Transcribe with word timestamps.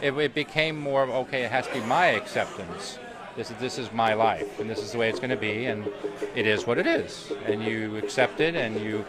it, 0.00 0.16
it 0.16 0.34
became 0.34 0.78
more 0.78 1.02
of 1.02 1.10
okay, 1.10 1.42
it 1.42 1.50
has 1.50 1.66
to 1.66 1.72
be 1.72 1.80
my 1.80 2.10
acceptance. 2.10 3.00
This 3.36 3.50
is 3.50 3.56
this 3.56 3.78
is 3.78 3.92
my 3.92 4.14
life, 4.14 4.60
and 4.60 4.70
this 4.70 4.78
is 4.78 4.92
the 4.92 4.98
way 4.98 5.08
it's 5.08 5.18
going 5.18 5.30
to 5.30 5.36
be, 5.36 5.66
and 5.66 5.90
it 6.36 6.46
is 6.46 6.68
what 6.68 6.78
it 6.78 6.86
is. 6.86 7.32
And 7.46 7.64
you 7.64 7.96
accept 7.96 8.38
it, 8.38 8.54
and 8.54 8.78
you 8.78 9.04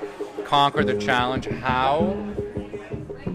conquer 0.45 0.84
the 0.84 0.98
challenge. 0.98 1.45
How? 1.45 2.18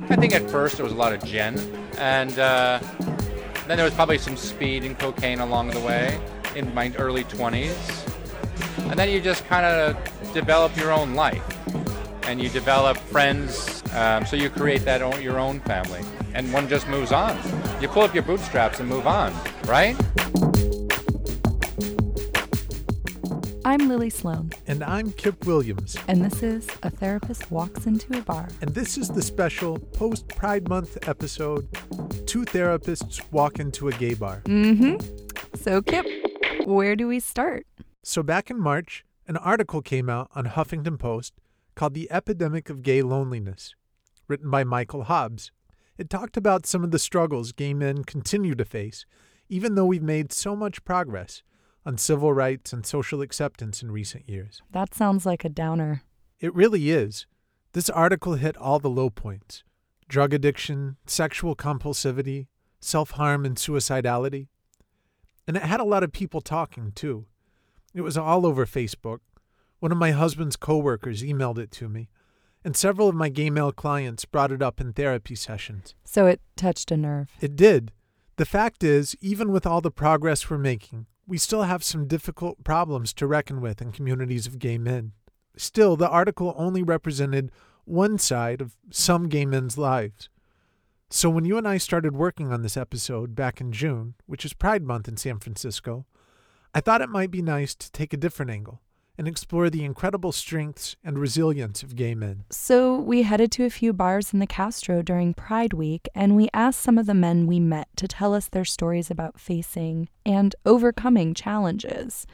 I 0.08 0.16
think 0.16 0.34
at 0.34 0.50
first 0.50 0.76
there 0.76 0.84
was 0.84 0.92
a 0.92 0.96
lot 0.96 1.12
of 1.12 1.22
gin, 1.24 1.56
and 1.96 2.36
uh, 2.36 2.80
then 3.68 3.76
there 3.76 3.84
was 3.84 3.94
probably 3.94 4.18
some 4.18 4.36
speed 4.36 4.82
and 4.82 4.98
cocaine 4.98 5.38
along 5.38 5.70
the 5.70 5.80
way 5.80 6.20
in 6.56 6.74
my 6.74 6.92
early 6.98 7.22
20s, 7.22 8.90
and 8.90 8.98
then 8.98 9.10
you 9.10 9.20
just 9.20 9.46
kind 9.46 9.64
of 9.64 10.32
develop 10.34 10.76
your 10.76 10.90
own 10.90 11.14
life, 11.14 11.44
and 12.24 12.42
you 12.42 12.48
develop 12.48 12.96
friends. 12.96 13.84
Um, 13.94 14.26
so 14.26 14.34
you 14.34 14.50
create 14.50 14.84
that 14.86 15.02
own, 15.02 15.22
your 15.22 15.38
own 15.38 15.60
family 15.60 16.02
and 16.34 16.52
one 16.52 16.68
just 16.68 16.88
moves 16.88 17.12
on. 17.12 17.36
You 17.80 17.88
pull 17.88 18.02
up 18.02 18.14
your 18.14 18.22
bootstraps 18.22 18.80
and 18.80 18.88
move 18.88 19.06
on, 19.06 19.34
right? 19.66 19.96
I'm 23.70 23.88
Lily 23.88 24.10
Sloane, 24.10 24.50
And 24.66 24.82
I'm 24.82 25.12
Kip 25.12 25.46
Williams. 25.46 25.96
and 26.08 26.24
this 26.24 26.42
is 26.42 26.66
A 26.82 26.90
Therapist 26.90 27.52
Walks 27.52 27.86
Into 27.86 28.18
a 28.18 28.20
Bar. 28.20 28.48
And 28.60 28.74
this 28.74 28.98
is 28.98 29.08
the 29.08 29.22
special 29.22 29.78
post 29.78 30.26
Pride 30.26 30.68
Month 30.68 31.08
episode 31.08 31.68
Two 32.26 32.44
Therapists 32.44 33.22
Walk 33.30 33.60
into 33.60 33.86
a 33.86 33.92
Gay 33.92 34.14
Bar. 34.14 34.42
Mm-hmm. 34.46 35.54
So, 35.54 35.82
Kip, 35.82 36.04
where 36.66 36.96
do 36.96 37.06
we 37.06 37.20
start? 37.20 37.64
So, 38.02 38.24
back 38.24 38.50
in 38.50 38.58
March, 38.58 39.04
an 39.28 39.36
article 39.36 39.82
came 39.82 40.10
out 40.10 40.32
on 40.34 40.46
Huffington 40.46 40.98
Post 40.98 41.34
called 41.76 41.94
The 41.94 42.10
Epidemic 42.10 42.70
of 42.70 42.82
Gay 42.82 43.02
Loneliness, 43.02 43.76
written 44.26 44.50
by 44.50 44.64
Michael 44.64 45.04
Hobbs. 45.04 45.52
It 45.96 46.10
talked 46.10 46.36
about 46.36 46.66
some 46.66 46.82
of 46.82 46.90
the 46.90 46.98
struggles 46.98 47.52
gay 47.52 47.74
men 47.74 48.02
continue 48.02 48.56
to 48.56 48.64
face, 48.64 49.06
even 49.48 49.76
though 49.76 49.86
we've 49.86 50.02
made 50.02 50.32
so 50.32 50.56
much 50.56 50.82
progress 50.82 51.44
on 51.84 51.98
civil 51.98 52.32
rights 52.32 52.72
and 52.72 52.84
social 52.84 53.22
acceptance 53.22 53.82
in 53.82 53.90
recent 53.90 54.28
years. 54.28 54.62
That 54.72 54.94
sounds 54.94 55.24
like 55.24 55.44
a 55.44 55.48
downer. 55.48 56.02
It 56.38 56.54
really 56.54 56.90
is. 56.90 57.26
This 57.72 57.90
article 57.90 58.34
hit 58.34 58.56
all 58.56 58.78
the 58.78 58.90
low 58.90 59.10
points 59.10 59.62
drug 60.08 60.34
addiction, 60.34 60.96
sexual 61.06 61.54
compulsivity, 61.54 62.48
self 62.80 63.12
harm, 63.12 63.46
and 63.46 63.56
suicidality. 63.56 64.48
And 65.46 65.56
it 65.56 65.62
had 65.62 65.80
a 65.80 65.84
lot 65.84 66.02
of 66.02 66.12
people 66.12 66.40
talking, 66.40 66.92
too. 66.92 67.26
It 67.94 68.02
was 68.02 68.16
all 68.16 68.44
over 68.44 68.66
Facebook. 68.66 69.18
One 69.78 69.92
of 69.92 69.98
my 69.98 70.10
husband's 70.10 70.56
coworkers 70.56 71.22
emailed 71.22 71.58
it 71.58 71.70
to 71.72 71.88
me, 71.88 72.10
and 72.64 72.76
several 72.76 73.08
of 73.08 73.14
my 73.14 73.28
gay 73.28 73.50
male 73.50 73.72
clients 73.72 74.24
brought 74.24 74.52
it 74.52 74.62
up 74.62 74.80
in 74.80 74.92
therapy 74.92 75.34
sessions. 75.34 75.94
So 76.04 76.26
it 76.26 76.40
touched 76.56 76.90
a 76.90 76.96
nerve. 76.96 77.30
It 77.40 77.56
did. 77.56 77.92
The 78.36 78.44
fact 78.44 78.82
is, 78.84 79.16
even 79.20 79.52
with 79.52 79.66
all 79.66 79.80
the 79.80 79.90
progress 79.90 80.50
we're 80.50 80.58
making, 80.58 81.06
we 81.30 81.38
still 81.38 81.62
have 81.62 81.84
some 81.84 82.08
difficult 82.08 82.64
problems 82.64 83.12
to 83.12 83.24
reckon 83.24 83.60
with 83.60 83.80
in 83.80 83.92
communities 83.92 84.48
of 84.48 84.58
gay 84.58 84.76
men. 84.76 85.12
Still, 85.56 85.94
the 85.94 86.08
article 86.08 86.52
only 86.56 86.82
represented 86.82 87.52
one 87.84 88.18
side 88.18 88.60
of 88.60 88.74
some 88.90 89.28
gay 89.28 89.46
men's 89.46 89.78
lives. 89.78 90.28
So 91.08 91.30
when 91.30 91.44
you 91.44 91.56
and 91.56 91.68
I 91.68 91.78
started 91.78 92.16
working 92.16 92.52
on 92.52 92.62
this 92.62 92.76
episode 92.76 93.36
back 93.36 93.60
in 93.60 93.70
June, 93.70 94.14
which 94.26 94.44
is 94.44 94.54
Pride 94.54 94.82
Month 94.82 95.06
in 95.06 95.16
San 95.16 95.38
Francisco, 95.38 96.04
I 96.74 96.80
thought 96.80 97.00
it 97.00 97.08
might 97.08 97.30
be 97.30 97.42
nice 97.42 97.76
to 97.76 97.92
take 97.92 98.12
a 98.12 98.16
different 98.16 98.50
angle 98.50 98.80
and 99.20 99.28
explore 99.28 99.68
the 99.68 99.84
incredible 99.84 100.32
strengths 100.32 100.96
and 101.04 101.18
resilience 101.18 101.82
of 101.82 101.94
gay 101.94 102.14
men. 102.14 102.42
So 102.48 102.98
we 102.98 103.20
headed 103.20 103.52
to 103.52 103.66
a 103.66 103.70
few 103.70 103.92
bars 103.92 104.32
in 104.32 104.38
the 104.38 104.46
Castro 104.46 105.02
during 105.02 105.34
Pride 105.34 105.74
Week, 105.74 106.08
and 106.14 106.36
we 106.36 106.48
asked 106.54 106.80
some 106.80 106.96
of 106.96 107.04
the 107.04 107.12
men 107.12 107.46
we 107.46 107.60
met 107.60 107.88
to 107.96 108.08
tell 108.08 108.32
us 108.32 108.48
their 108.48 108.64
stories 108.64 109.10
about 109.10 109.38
facing 109.38 110.08
and 110.24 110.56
overcoming 110.64 111.34
challenges. 111.34 112.26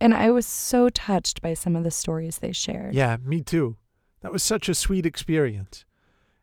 And 0.00 0.12
I 0.12 0.32
was 0.32 0.46
so 0.46 0.88
touched 0.88 1.40
by 1.42 1.54
some 1.54 1.76
of 1.76 1.84
the 1.84 1.92
stories 1.92 2.38
they 2.38 2.50
shared. 2.50 2.92
Yeah, 2.92 3.18
me 3.22 3.40
too. 3.40 3.76
That 4.22 4.32
was 4.32 4.42
such 4.42 4.68
a 4.68 4.74
sweet 4.74 5.06
experience. 5.06 5.84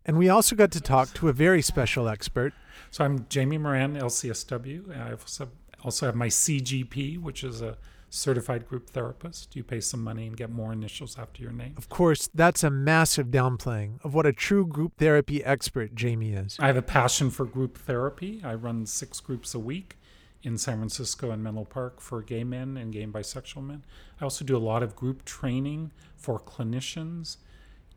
And 0.05 0.17
we 0.17 0.29
also 0.29 0.55
got 0.55 0.71
to 0.71 0.79
talk 0.79 1.13
to 1.15 1.27
a 1.27 1.33
very 1.33 1.61
special 1.61 2.07
expert. 2.07 2.53
So 2.89 3.03
I'm 3.03 3.25
Jamie 3.27 3.57
Moran, 3.57 3.97
LCSW. 3.97 4.97
I 4.97 5.11
also 5.11 5.49
also 5.83 6.05
have 6.05 6.15
my 6.15 6.27
CGP, 6.27 7.19
which 7.19 7.43
is 7.43 7.61
a 7.61 7.77
certified 8.13 8.67
group 8.67 8.91
therapist. 8.91 9.55
You 9.55 9.63
pay 9.63 9.79
some 9.79 10.03
money 10.03 10.27
and 10.27 10.37
get 10.37 10.51
more 10.51 10.71
initials 10.71 11.17
after 11.17 11.41
your 11.41 11.51
name. 11.51 11.73
Of 11.77 11.89
course, 11.89 12.29
that's 12.33 12.63
a 12.63 12.69
massive 12.69 13.27
downplaying 13.27 14.03
of 14.05 14.13
what 14.13 14.27
a 14.27 14.31
true 14.31 14.67
group 14.67 14.93
therapy 14.97 15.43
expert 15.43 15.95
Jamie 15.95 16.33
is. 16.33 16.55
I 16.59 16.67
have 16.67 16.77
a 16.77 16.83
passion 16.83 17.31
for 17.31 17.45
group 17.45 17.75
therapy. 17.75 18.39
I 18.43 18.53
run 18.53 18.85
six 18.85 19.19
groups 19.19 19.55
a 19.55 19.59
week 19.59 19.97
in 20.43 20.59
San 20.59 20.77
Francisco 20.77 21.31
and 21.31 21.43
Menlo 21.43 21.65
Park 21.65 21.99
for 21.99 22.21
gay 22.21 22.43
men 22.43 22.77
and 22.77 22.93
gay 22.93 23.01
and 23.01 23.11
bisexual 23.11 23.65
men. 23.65 23.83
I 24.21 24.23
also 24.23 24.45
do 24.45 24.55
a 24.55 24.59
lot 24.59 24.83
of 24.83 24.95
group 24.95 25.25
training 25.25 25.91
for 26.15 26.39
clinicians 26.39 27.37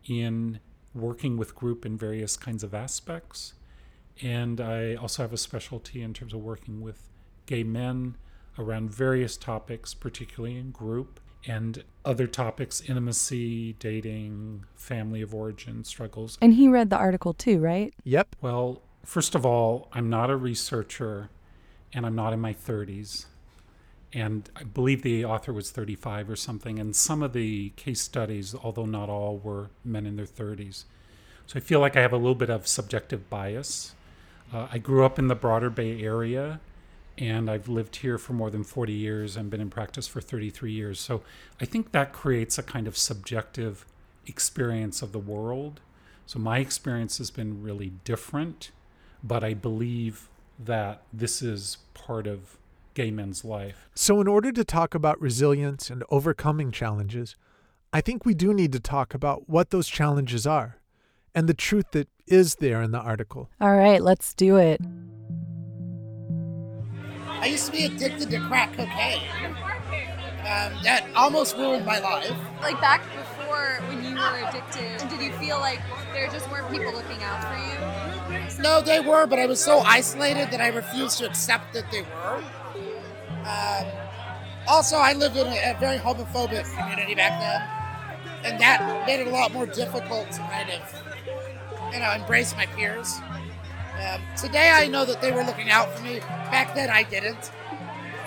in 0.09 0.61
working 0.95 1.37
with 1.37 1.55
group 1.55 1.85
in 1.85 1.99
various 1.99 2.39
kinds 2.39 2.65
of 2.65 2.73
aspects. 2.73 3.53
And 4.23 4.63
I 4.63 4.95
also 4.95 5.23
have 5.23 5.35
a 5.35 5.37
specialty 5.37 6.01
in 6.01 6.15
terms 6.15 6.33
of 6.33 6.41
working 6.41 6.81
with 6.81 7.11
gay 7.45 7.65
men 7.65 8.17
around 8.59 8.91
various 8.91 9.37
topics, 9.37 9.95
particularly 9.95 10.57
in 10.57 10.71
group, 10.71 11.21
and 11.47 11.85
other 12.05 12.27
topics 12.27 12.81
intimacy, 12.81 13.75
dating, 13.75 14.65
family 14.75 15.23
of 15.23 15.35
origin, 15.35 15.85
struggles. 15.85 16.39
And 16.41 16.55
he 16.55 16.69
read 16.69 16.91
the 16.91 16.97
article 16.97 17.33
too, 17.35 17.59
right? 17.59 17.95
Yep. 18.05 18.37
Well, 18.41 18.83
first 19.05 19.35
of 19.35 19.47
all, 19.47 19.89
I'm 19.93 20.11
not 20.11 20.31
a 20.31 20.37
researcher 20.37 21.31
and 21.93 22.05
I'm 22.05 22.15
not 22.15 22.33
in 22.33 22.41
my 22.41 22.53
30s. 22.53 23.27
And 24.13 24.49
I 24.57 24.65
believe 24.65 25.03
the 25.03 25.25
author 25.25 25.53
was 25.53 25.71
35 25.71 26.31
or 26.31 26.37
something. 26.37 26.79
And 26.79 26.97
some 26.97 27.23
of 27.23 27.33
the 27.33 27.71
case 27.71 28.01
studies, 28.01 28.55
although 28.55 28.87
not 28.87 29.09
all, 29.09 29.39
were 29.39 29.71
men 29.85 30.07
in 30.07 30.17
their 30.17 30.27
30s. 30.27 30.85
So 31.47 31.59
I 31.59 31.61
feel 31.61 31.81
like 31.81 31.97
I 31.97 32.01
have 32.01 32.13
a 32.13 32.17
little 32.17 32.35
bit 32.35 32.51
of 32.51 32.67
subjective 32.67 33.29
bias. 33.31 33.95
Uh, 34.53 34.69
I 34.71 34.79
grew 34.79 35.05
up 35.05 35.19
in 35.19 35.29
the 35.29 35.35
broader 35.35 35.71
Bay 35.71 36.03
Area 36.03 36.61
and 37.19 37.51
I've 37.51 37.69
lived 37.69 37.97
here 37.97 38.19
for 38.19 38.33
more 38.33 38.51
than 38.51 38.65
40 38.65 38.93
years 38.93 39.37
and 39.37 39.51
been 39.51 39.61
in 39.61 39.71
practice 39.71 40.07
for 40.07 40.21
33 40.21 40.73
years. 40.73 41.01
So 41.01 41.23
I 41.61 41.65
think 41.65 41.93
that 41.93 42.13
creates 42.13 42.59
a 42.59 42.63
kind 42.63 42.87
of 42.87 42.97
subjective 42.97 43.87
experience 44.27 45.03
of 45.03 45.13
the 45.13 45.19
world. 45.19 45.81
So 46.27 46.39
my 46.39 46.59
experience 46.59 47.19
has 47.19 47.31
been 47.31 47.63
really 47.63 47.93
different, 48.05 48.71
but 49.23 49.43
I 49.45 49.55
believe 49.55 50.29
that 50.59 51.03
this 51.13 51.43
is 51.43 51.79
part 51.95 52.27
of 52.27 52.59
gay 52.95 53.11
men's 53.11 53.45
life. 53.45 53.89
So, 53.95 54.21
in 54.21 54.27
order 54.27 54.51
to 54.53 54.65
talk 54.65 54.95
about 54.95 55.21
resilience 55.21 55.91
and 55.91 56.03
overcoming 56.11 56.73
challenges, 56.73 57.37
I 57.93 58.01
think 58.01 58.25
we 58.25 58.35
do 58.35 58.53
need 58.53 58.73
to 58.73 58.81
talk 58.81 59.15
about 59.15 59.49
what 59.49 59.71
those 59.71 59.87
challenges 59.87 60.47
are 60.47 60.79
and 61.35 61.49
the 61.49 61.55
truth 61.55 61.93
that 61.93 62.09
is 62.27 62.57
there 62.57 62.83
in 62.83 62.91
the 62.91 62.99
article. 62.99 63.51
All 63.61 63.77
right, 63.77 64.03
let's 64.03 64.35
do 64.35 64.57
it. 64.57 64.81
I 67.41 67.47
used 67.47 67.67
to 67.67 67.73
be 67.73 67.85
addicted 67.85 68.31
to 68.31 68.41
crack 68.41 68.73
cocaine. 68.77 69.23
Um, 70.41 70.73
that 70.85 71.09
almost 71.17 71.57
ruined 71.57 71.85
my 71.85 71.99
life. 71.99 72.33
Like 72.61 72.81
back 72.81 73.03
before 73.17 73.81
when 73.89 74.05
you 74.05 74.15
were 74.15 74.49
addicted, 74.49 75.09
did 75.09 75.21
you 75.21 75.33
feel 75.39 75.59
like 75.59 75.81
there 76.13 76.29
just 76.29 76.49
weren't 76.51 76.71
people 76.71 76.93
looking 76.93 77.23
out 77.23 77.43
for 77.43 77.57
you? 77.57 78.63
No, 78.63 78.81
they 78.81 79.01
were, 79.01 79.27
but 79.27 79.39
I 79.39 79.47
was 79.47 79.63
so 79.63 79.81
isolated 79.81 80.51
that 80.53 80.61
I 80.61 80.69
refused 80.69 81.19
to 81.19 81.27
accept 81.27 81.73
that 81.75 81.91
they 81.91 82.03
were. 82.03 82.43
Um, 83.45 83.87
also, 84.69 84.97
I 84.97 85.13
lived 85.13 85.37
in 85.37 85.47
a, 85.47 85.73
a 85.73 85.77
very 85.79 85.99
homophobic 85.99 86.65
community 86.77 87.15
back 87.15 87.41
then, 87.41 88.53
and 88.53 88.61
that 88.61 89.07
made 89.07 89.21
it 89.21 89.27
a 89.27 89.31
lot 89.31 89.53
more 89.53 89.67
difficult 89.67 90.31
to 90.33 90.39
kind 90.39 90.71
of, 90.71 91.93
you 91.93 92.01
know, 92.01 92.13
embrace 92.13 92.55
my 92.57 92.67
peers. 92.67 93.19
Um, 93.97 94.21
today, 94.37 94.71
I 94.75 94.89
know 94.89 95.05
that 95.05 95.23
they 95.23 95.33
were 95.33 95.43
looking 95.43 95.71
out 95.71 95.97
for 95.97 96.05
me. 96.05 96.21
Back 96.51 96.75
then, 96.75 96.91
I 96.91 97.03
didn't. 97.03 97.51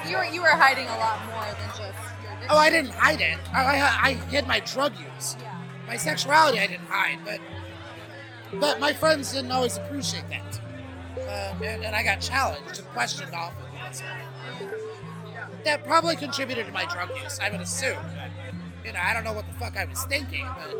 You 0.08 0.18
were 0.18 0.26
you 0.26 0.42
were 0.42 0.48
hiding 0.48 0.88
a 0.88 0.98
lot 0.98 1.24
more 1.28 1.46
than 1.46 1.70
just 1.70 1.82
your. 2.24 2.50
Oh, 2.50 2.58
I 2.58 2.70
didn't 2.70 2.92
hide 2.92 3.22
it. 3.22 3.38
I, 3.54 3.80
I, 3.80 4.10
I 4.10 4.14
hid 4.14 4.48
my 4.48 4.60
drug 4.62 4.94
use. 5.00 5.36
Yeah. 5.40 5.56
My 5.88 5.98
sexuality, 5.98 6.60
I 6.60 6.68
didn't 6.68 6.88
hide, 6.88 7.20
but 7.24 7.40
but 8.60 8.80
my 8.80 8.94
friends 8.94 9.32
didn't 9.34 9.52
always 9.52 9.78
appreciate 9.78 10.24
that, 10.30 10.60
um, 11.18 11.62
and, 11.64 11.84
and 11.84 11.96
I 11.96 12.04
got 12.04 12.20
challenged 12.20 12.80
and 12.80 12.88
questioned 12.90 13.34
often. 13.34 13.66
So 13.92 14.06
that 15.66 15.84
probably 15.84 16.16
contributed 16.16 16.66
to 16.66 16.72
my 16.72 16.86
drug 16.86 17.10
use. 17.22 17.40
I 17.40 17.50
would 17.50 17.62
assume. 17.62 17.98
You 18.86 18.94
know, 18.94 19.00
I 19.04 19.14
don't 19.14 19.24
know 19.24 19.34
what 19.34 19.46
the 19.48 19.54
fuck 19.54 19.78
I 19.78 19.86
was 19.86 20.04
thinking, 20.06 20.48
but 20.58 20.76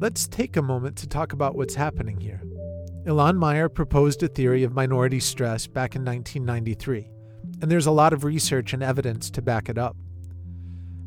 Let's 0.00 0.26
take 0.26 0.56
a 0.56 0.62
moment 0.62 0.96
to 0.96 1.06
talk 1.06 1.34
about 1.34 1.56
what's 1.56 1.74
happening 1.74 2.18
here. 2.18 2.40
Ilan 3.04 3.36
Meyer 3.36 3.68
proposed 3.68 4.22
a 4.22 4.28
theory 4.28 4.64
of 4.64 4.72
minority 4.72 5.20
stress 5.20 5.66
back 5.66 5.94
in 5.94 6.02
1993, 6.06 7.10
and 7.60 7.70
there's 7.70 7.84
a 7.84 7.90
lot 7.90 8.14
of 8.14 8.24
research 8.24 8.72
and 8.72 8.82
evidence 8.82 9.30
to 9.32 9.42
back 9.42 9.68
it 9.68 9.76
up. 9.76 9.98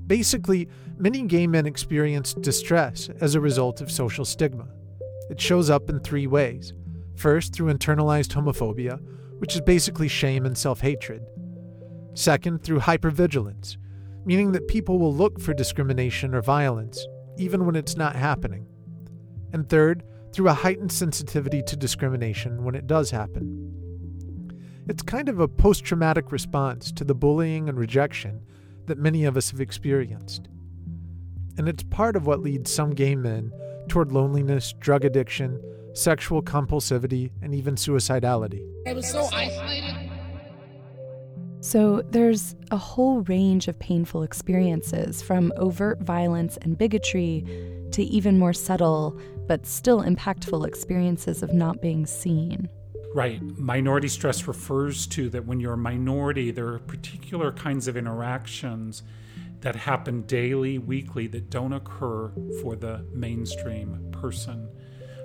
Basically, 0.05 0.69
many 0.95 1.23
gay 1.23 1.47
men 1.47 1.65
experience 1.65 2.35
distress 2.35 3.09
as 3.19 3.33
a 3.33 3.41
result 3.41 3.81
of 3.81 3.91
social 3.91 4.25
stigma. 4.25 4.67
It 5.31 5.41
shows 5.41 5.71
up 5.71 5.89
in 5.89 5.99
three 5.99 6.27
ways. 6.27 6.73
First, 7.15 7.51
through 7.51 7.73
internalized 7.73 8.31
homophobia, 8.31 8.99
which 9.39 9.55
is 9.55 9.61
basically 9.61 10.07
shame 10.07 10.45
and 10.45 10.55
self 10.55 10.81
hatred. 10.81 11.25
Second, 12.13 12.63
through 12.63 12.81
hypervigilance, 12.81 13.75
meaning 14.23 14.51
that 14.51 14.67
people 14.67 14.99
will 14.99 15.15
look 15.15 15.41
for 15.41 15.55
discrimination 15.55 16.35
or 16.35 16.43
violence, 16.43 17.07
even 17.39 17.65
when 17.65 17.75
it's 17.75 17.97
not 17.97 18.15
happening. 18.15 18.67
And 19.53 19.69
third, 19.69 20.03
through 20.33 20.49
a 20.49 20.53
heightened 20.53 20.91
sensitivity 20.91 21.61
to 21.61 21.77
discrimination 21.77 22.63
when 22.63 22.75
it 22.75 22.87
does 22.87 23.11
happen. 23.11 23.69
It's 24.87 25.03
kind 25.03 25.29
of 25.29 25.39
a 25.39 25.47
post 25.47 25.85
traumatic 25.85 26.31
response 26.31 26.91
to 26.93 27.03
the 27.03 27.15
bullying 27.15 27.69
and 27.69 27.77
rejection 27.77 28.41
that 28.87 28.97
many 28.97 29.23
of 29.23 29.37
us 29.37 29.51
have 29.51 29.61
experienced. 29.61 30.49
And 31.57 31.69
it's 31.69 31.83
part 31.83 32.15
of 32.15 32.25
what 32.25 32.41
leads 32.41 32.71
some 32.71 32.91
gay 32.91 33.15
men 33.15 33.53
toward 33.87 34.11
loneliness, 34.11 34.73
drug 34.79 35.05
addiction, 35.05 35.61
sexual 35.93 36.41
compulsivity, 36.41 37.31
and 37.41 37.53
even 37.53 37.75
suicidality. 37.75 38.65
I 38.87 38.93
was 38.93 39.09
so 39.09 39.29
isolated. 39.31 40.09
So, 41.61 42.01
there's 42.09 42.55
a 42.71 42.77
whole 42.77 43.21
range 43.21 43.69
of 43.69 43.79
painful 43.79 44.23
experiences 44.23 45.21
from 45.21 45.53
overt 45.55 46.01
violence 46.01 46.57
and 46.57 46.77
bigotry 46.77 47.45
to 47.93 48.03
even 48.03 48.37
more 48.37 48.53
subtle 48.53 49.19
but 49.47 49.65
still 49.65 50.01
impactful 50.01 50.65
experiences 50.67 51.43
of 51.43 51.53
not 51.53 51.81
being 51.81 52.05
seen. 52.05 52.69
Right. 53.13 53.41
Minority 53.41 54.07
stress 54.07 54.47
refers 54.47 55.05
to 55.07 55.29
that 55.29 55.45
when 55.45 55.59
you're 55.59 55.73
a 55.73 55.77
minority, 55.77 56.51
there 56.51 56.67
are 56.69 56.79
particular 56.79 57.51
kinds 57.51 57.87
of 57.87 57.95
interactions 57.95 59.03
that 59.61 59.75
happen 59.75 60.23
daily, 60.23 60.77
weekly, 60.79 61.27
that 61.27 61.49
don't 61.49 61.73
occur 61.73 62.31
for 62.61 62.75
the 62.75 63.05
mainstream 63.13 64.09
person. 64.11 64.67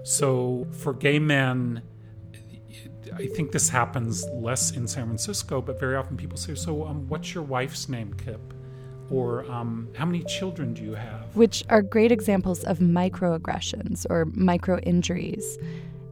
So 0.04 0.66
for 0.72 0.92
gay 0.92 1.18
men, 1.18 1.82
I 3.14 3.26
think 3.26 3.52
this 3.52 3.68
happens 3.68 4.24
less 4.34 4.72
in 4.72 4.86
San 4.86 5.06
Francisco, 5.06 5.60
but 5.62 5.80
very 5.80 5.96
often 5.96 6.16
people 6.16 6.36
say, 6.36 6.54
So, 6.54 6.86
um, 6.86 7.08
what's 7.08 7.34
your 7.34 7.42
wife's 7.42 7.88
name, 7.88 8.12
Kip? 8.14 8.54
Or 9.10 9.50
um, 9.50 9.88
how 9.94 10.04
many 10.04 10.22
children 10.24 10.74
do 10.74 10.82
you 10.82 10.94
have? 10.94 11.34
Which 11.34 11.64
are 11.70 11.82
great 11.82 12.12
examples 12.12 12.64
of 12.64 12.78
microaggressions 12.78 14.06
or 14.10 14.26
micro 14.26 14.78
injuries. 14.80 15.58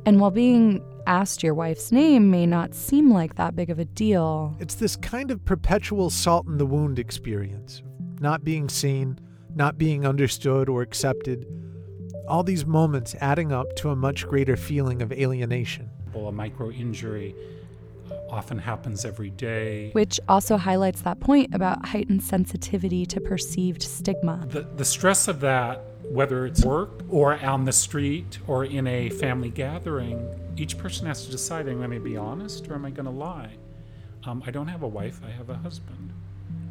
And 0.06 0.20
while 0.20 0.30
being 0.30 0.82
asked 1.06 1.42
your 1.42 1.54
wife's 1.54 1.92
name 1.92 2.30
may 2.30 2.46
not 2.46 2.74
seem 2.74 3.12
like 3.12 3.34
that 3.36 3.54
big 3.54 3.70
of 3.70 3.78
a 3.78 3.84
deal, 3.84 4.56
It's 4.60 4.74
this 4.74 4.96
kind 4.96 5.30
of 5.30 5.44
perpetual 5.44 6.10
salt 6.10 6.46
in 6.46 6.58
the 6.58 6.66
wound 6.66 6.98
experience 6.98 7.82
not 8.20 8.44
being 8.44 8.68
seen, 8.68 9.18
not 9.54 9.78
being 9.78 10.06
understood 10.06 10.68
or 10.68 10.82
accepted. 10.82 11.46
All 12.28 12.42
these 12.42 12.66
moments 12.66 13.14
adding 13.20 13.52
up 13.52 13.76
to 13.76 13.90
a 13.90 13.96
much 13.96 14.26
greater 14.26 14.56
feeling 14.56 15.02
of 15.02 15.12
alienation. 15.12 15.90
A 16.14 16.32
micro 16.32 16.70
injury 16.70 17.34
often 18.30 18.58
happens 18.58 19.04
every 19.04 19.30
day. 19.30 19.90
which 19.92 20.20
also 20.28 20.56
highlights 20.56 21.02
that 21.02 21.20
point 21.20 21.54
about 21.54 21.86
heightened 21.86 22.22
sensitivity 22.22 23.06
to 23.06 23.20
perceived 23.20 23.82
stigma. 23.82 24.44
The, 24.48 24.62
the 24.62 24.84
stress 24.84 25.28
of 25.28 25.40
that, 25.40 25.82
whether 26.02 26.46
it's 26.46 26.64
work 26.64 27.02
or 27.08 27.34
on 27.44 27.64
the 27.64 27.72
street 27.72 28.38
or 28.46 28.64
in 28.64 28.86
a 28.86 29.10
family 29.10 29.50
gathering, 29.50 30.28
each 30.56 30.78
person 30.78 31.06
has 31.06 31.24
to 31.26 31.30
decide 31.30 31.68
am 31.68 31.82
I 31.82 31.86
going 31.86 31.98
to 31.98 32.04
be 32.04 32.16
honest 32.16 32.68
or 32.68 32.74
am 32.74 32.84
I 32.84 32.90
going 32.90 33.06
to 33.06 33.10
lie? 33.10 33.52
Um, 34.24 34.42
I 34.46 34.50
don't 34.50 34.68
have 34.68 34.82
a 34.82 34.88
wife, 34.88 35.20
I 35.26 35.30
have 35.30 35.50
a 35.50 35.56
husband. 35.56 36.12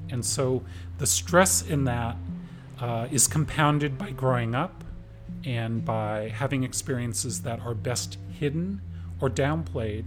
And 0.10 0.24
so 0.24 0.64
the 0.98 1.08
stress 1.08 1.62
in 1.62 1.86
that 1.86 2.18
uh, 2.80 3.08
is 3.12 3.28
compounded 3.28 3.98
by 3.98 4.12
growing 4.12 4.54
up 4.54 4.84
and 5.46 5.86
by 5.86 6.30
having 6.30 6.64
experiences 6.64 7.42
that 7.44 7.60
are 7.62 7.74
best 7.74 8.18
hidden 8.38 8.82
or 9.22 9.30
downplayed 9.30 10.06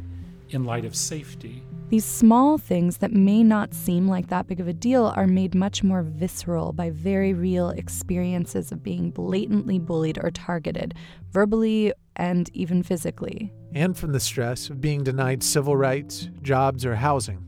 in 0.51 0.65
light 0.65 0.85
of 0.85 0.95
safety. 0.97 1.63
These 1.89 2.05
small 2.05 2.59
things 2.59 2.99
that 2.99 3.13
may 3.13 3.43
not 3.43 3.73
seem 3.73 4.09
like 4.09 4.29
that 4.29 4.47
big 4.47 4.61
of 4.61 4.69
a 4.69 4.75
deal 4.75 5.07
are 5.17 5.27
made 5.27 5.55
much 5.55 5.83
more 5.83 6.03
visceral 6.03 6.73
by 6.73 6.91
very 6.91 7.33
real 7.33 7.71
experiences 7.71 8.71
of 8.71 8.83
being 8.83 9.11
blatantly 9.11 9.79
bullied 9.79 10.19
or 10.23 10.31
targeted, 10.31 10.95
verbally 11.31 11.95
and 12.17 12.51
even 12.53 12.83
physically. 12.83 13.53
and 13.75 13.97
from 13.97 14.13
the 14.13 14.21
stress 14.21 14.71
of 14.71 14.81
being 14.81 15.03
denied 15.05 15.43
civil 15.43 15.77
rights, 15.77 16.29
jobs, 16.43 16.85
or 16.85 16.95
housing. 16.97 17.45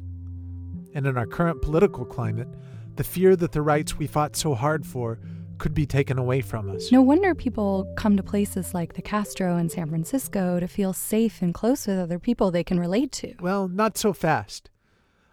And 0.94 1.06
in 1.06 1.17
our 1.17 1.26
current 1.26 1.61
political 1.62 2.05
climate, 2.05 2.49
the 2.96 3.05
fear 3.05 3.37
that 3.37 3.53
the 3.53 3.62
rights 3.62 3.99
we 3.99 4.06
fought 4.06 4.37
so 4.37 4.55
hard 4.55 4.87
for 4.87 5.19
could 5.60 5.74
be 5.74 5.86
taken 5.86 6.18
away 6.18 6.40
from 6.40 6.70
us. 6.70 6.90
No 6.90 7.02
wonder 7.02 7.34
people 7.34 7.92
come 7.96 8.16
to 8.16 8.22
places 8.22 8.74
like 8.74 8.94
the 8.94 9.02
Castro 9.02 9.56
in 9.58 9.68
San 9.68 9.88
Francisco 9.88 10.58
to 10.58 10.66
feel 10.66 10.92
safe 10.92 11.42
and 11.42 11.54
close 11.54 11.86
with 11.86 11.98
other 11.98 12.18
people 12.18 12.50
they 12.50 12.64
can 12.64 12.80
relate 12.80 13.12
to. 13.12 13.34
Well, 13.40 13.68
not 13.68 13.96
so 13.96 14.12
fast. 14.12 14.70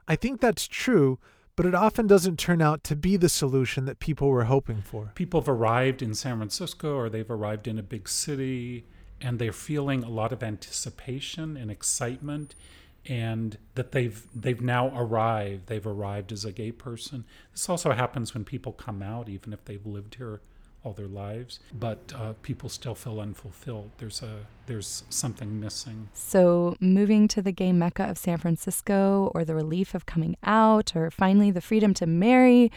I 0.07 0.15
think 0.15 0.39
that's 0.39 0.68
true, 0.68 1.18
but 1.56 1.65
it 1.65 1.74
often 1.74 2.06
doesn't 2.06 2.38
turn 2.38 2.62
out 2.62 2.83
to 2.83 2.95
be 2.95 3.18
the 3.18 3.29
solution 3.29 3.85
that 3.85 4.00
people 4.00 4.27
were 4.29 4.44
hoping 4.44 4.81
for. 4.81 5.12
people 5.15 5.41
have 5.41 5.50
arrived 5.50 6.01
in 6.01 6.13
San 6.13 6.38
Francisco 6.38 6.95
or 6.95 7.09
they've 7.09 7.31
arrived 7.31 7.68
in 7.68 7.79
a 7.79 7.83
big 7.83 8.07
city 8.07 8.85
and 9.19 9.39
they're 9.39 9.51
feeling 9.51 10.03
a 10.03 10.09
lot 10.09 10.31
of 10.31 10.44
anticipation 10.44 11.57
and 11.57 11.71
excitement 11.71 12.53
and 13.07 13.57
that 13.75 13.92
they've 13.92 14.25
they've 14.36 14.62
now 14.62 14.92
arrived 14.95 15.68
they've 15.68 15.88
arrived 15.88 16.31
as 16.31 16.45
a 16.45 16.51
gay 16.51 16.71
person. 16.71 17.25
This 17.51 17.69
also 17.69 17.92
happens 17.92 18.33
when 18.33 18.45
people 18.45 18.71
come 18.74 19.01
out 19.01 19.30
even 19.30 19.54
if 19.54 19.63
they've 19.65 19.86
lived 19.86 20.15
here 20.15 20.42
all 20.83 20.94
their 20.94 21.07
lives 21.07 21.59
but 21.74 22.13
uh, 22.15 22.33
people 22.44 22.69
still 22.69 22.95
feel 22.95 23.19
unfulfilled. 23.19 23.92
There's 23.98 24.21
a 24.21 24.45
there's 24.68 25.04
something 25.09 25.59
missing. 25.59 26.09
So, 26.13 26.75
moving 26.80 27.27
to 27.30 27.42
the 27.42 27.51
gay 27.51 27.71
mecca 27.71 28.04
of 28.04 28.18
San 28.18 28.38
Francisco, 28.38 29.31
or 29.33 29.44
the 29.44 29.56
relief 29.56 29.95
of 29.95 30.06
coming 30.06 30.36
out, 30.44 30.95
or 30.95 31.10
finally 31.10 31.51
the 31.51 31.62
freedom 31.62 31.94
to 31.95 32.06
marry, 32.06 32.71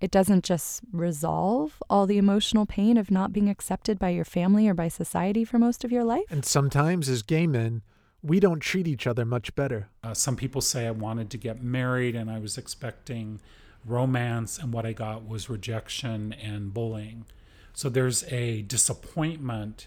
it 0.00 0.10
doesn't 0.10 0.44
just 0.44 0.82
resolve 0.92 1.82
all 1.88 2.06
the 2.06 2.18
emotional 2.18 2.66
pain 2.66 2.96
of 2.96 3.10
not 3.10 3.32
being 3.32 3.48
accepted 3.48 3.98
by 3.98 4.10
your 4.10 4.24
family 4.24 4.68
or 4.68 4.74
by 4.74 4.88
society 4.88 5.44
for 5.44 5.58
most 5.58 5.84
of 5.84 5.92
your 5.92 6.04
life. 6.04 6.24
And 6.30 6.44
sometimes, 6.44 7.08
as 7.08 7.22
gay 7.22 7.46
men, 7.46 7.82
we 8.22 8.40
don't 8.40 8.60
treat 8.60 8.86
each 8.86 9.06
other 9.06 9.24
much 9.24 9.54
better. 9.54 9.88
Uh, 10.02 10.14
some 10.14 10.36
people 10.36 10.60
say 10.60 10.86
I 10.86 10.90
wanted 10.90 11.30
to 11.30 11.36
get 11.38 11.62
married 11.62 12.14
and 12.16 12.30
I 12.30 12.38
was 12.38 12.58
expecting 12.58 13.40
romance, 13.84 14.58
and 14.58 14.72
what 14.72 14.84
I 14.84 14.92
got 14.92 15.26
was 15.26 15.48
rejection 15.48 16.32
and 16.34 16.74
bullying. 16.74 17.24
So 17.72 17.88
there's 17.88 18.24
a 18.32 18.62
disappointment 18.62 19.86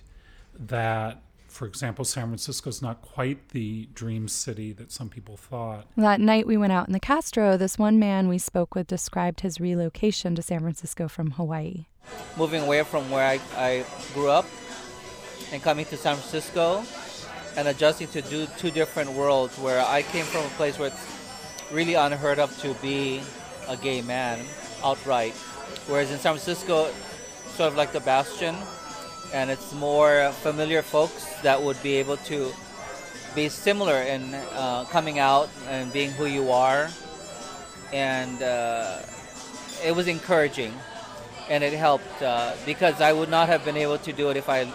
that, 0.57 1.21
for 1.47 1.67
example, 1.67 2.05
San 2.05 2.27
Francisco 2.27 2.69
is 2.69 2.81
not 2.81 3.01
quite 3.01 3.49
the 3.49 3.89
dream 3.93 4.27
city 4.29 4.71
that 4.73 4.91
some 4.91 5.09
people 5.09 5.35
thought. 5.35 5.87
That 5.97 6.21
night 6.21 6.47
we 6.47 6.55
went 6.55 6.71
out 6.71 6.87
in 6.87 6.93
the 6.93 6.99
Castro, 6.99 7.57
this 7.57 7.77
one 7.77 7.99
man 7.99 8.29
we 8.29 8.37
spoke 8.37 8.73
with 8.75 8.87
described 8.87 9.41
his 9.41 9.59
relocation 9.59 10.35
to 10.35 10.41
San 10.41 10.61
Francisco 10.61 11.07
from 11.07 11.31
Hawaii. 11.31 11.85
moving 12.37 12.63
away 12.63 12.81
from 12.83 13.11
where 13.11 13.27
I, 13.27 13.39
I 13.55 13.85
grew 14.13 14.29
up 14.29 14.45
and 15.51 15.61
coming 15.61 15.85
to 15.85 15.97
San 15.97 16.15
Francisco 16.15 16.83
and 17.55 17.67
adjusting 17.67 18.07
to 18.09 18.21
do 18.21 18.47
two 18.57 18.71
different 18.71 19.11
worlds 19.11 19.57
where 19.59 19.83
I 19.85 20.01
came 20.01 20.25
from 20.25 20.45
a 20.45 20.49
place 20.49 20.79
where 20.79 20.87
it's 20.89 21.05
really 21.71 21.95
unheard 21.95 22.39
of 22.39 22.55
to 22.61 22.73
be 22.75 23.21
a 23.67 23.77
gay 23.77 24.01
man 24.01 24.39
outright. 24.83 25.33
Whereas 25.87 26.11
in 26.11 26.17
San 26.17 26.33
Francisco, 26.33 26.89
sort 27.55 27.69
of 27.69 27.75
like 27.75 27.91
the 27.91 27.99
bastion, 28.01 28.55
and 29.33 29.49
it's 29.49 29.73
more 29.73 30.31
familiar 30.41 30.81
folks 30.81 31.25
that 31.41 31.61
would 31.61 31.81
be 31.81 31.95
able 31.95 32.17
to 32.17 32.51
be 33.35 33.47
similar 33.47 34.01
in 34.01 34.33
uh, 34.33 34.85
coming 34.85 35.19
out 35.19 35.49
and 35.67 35.91
being 35.93 36.11
who 36.11 36.25
you 36.25 36.51
are. 36.51 36.89
And 37.93 38.41
uh, 38.41 38.99
it 39.83 39.95
was 39.95 40.07
encouraging 40.07 40.73
and 41.49 41.63
it 41.63 41.73
helped 41.73 42.21
uh, 42.21 42.53
because 42.65 43.01
I 43.01 43.11
would 43.11 43.29
not 43.29 43.49
have 43.49 43.65
been 43.65 43.75
able 43.75 43.97
to 43.97 44.13
do 44.13 44.29
it 44.29 44.37
if 44.37 44.47
I 44.47 44.71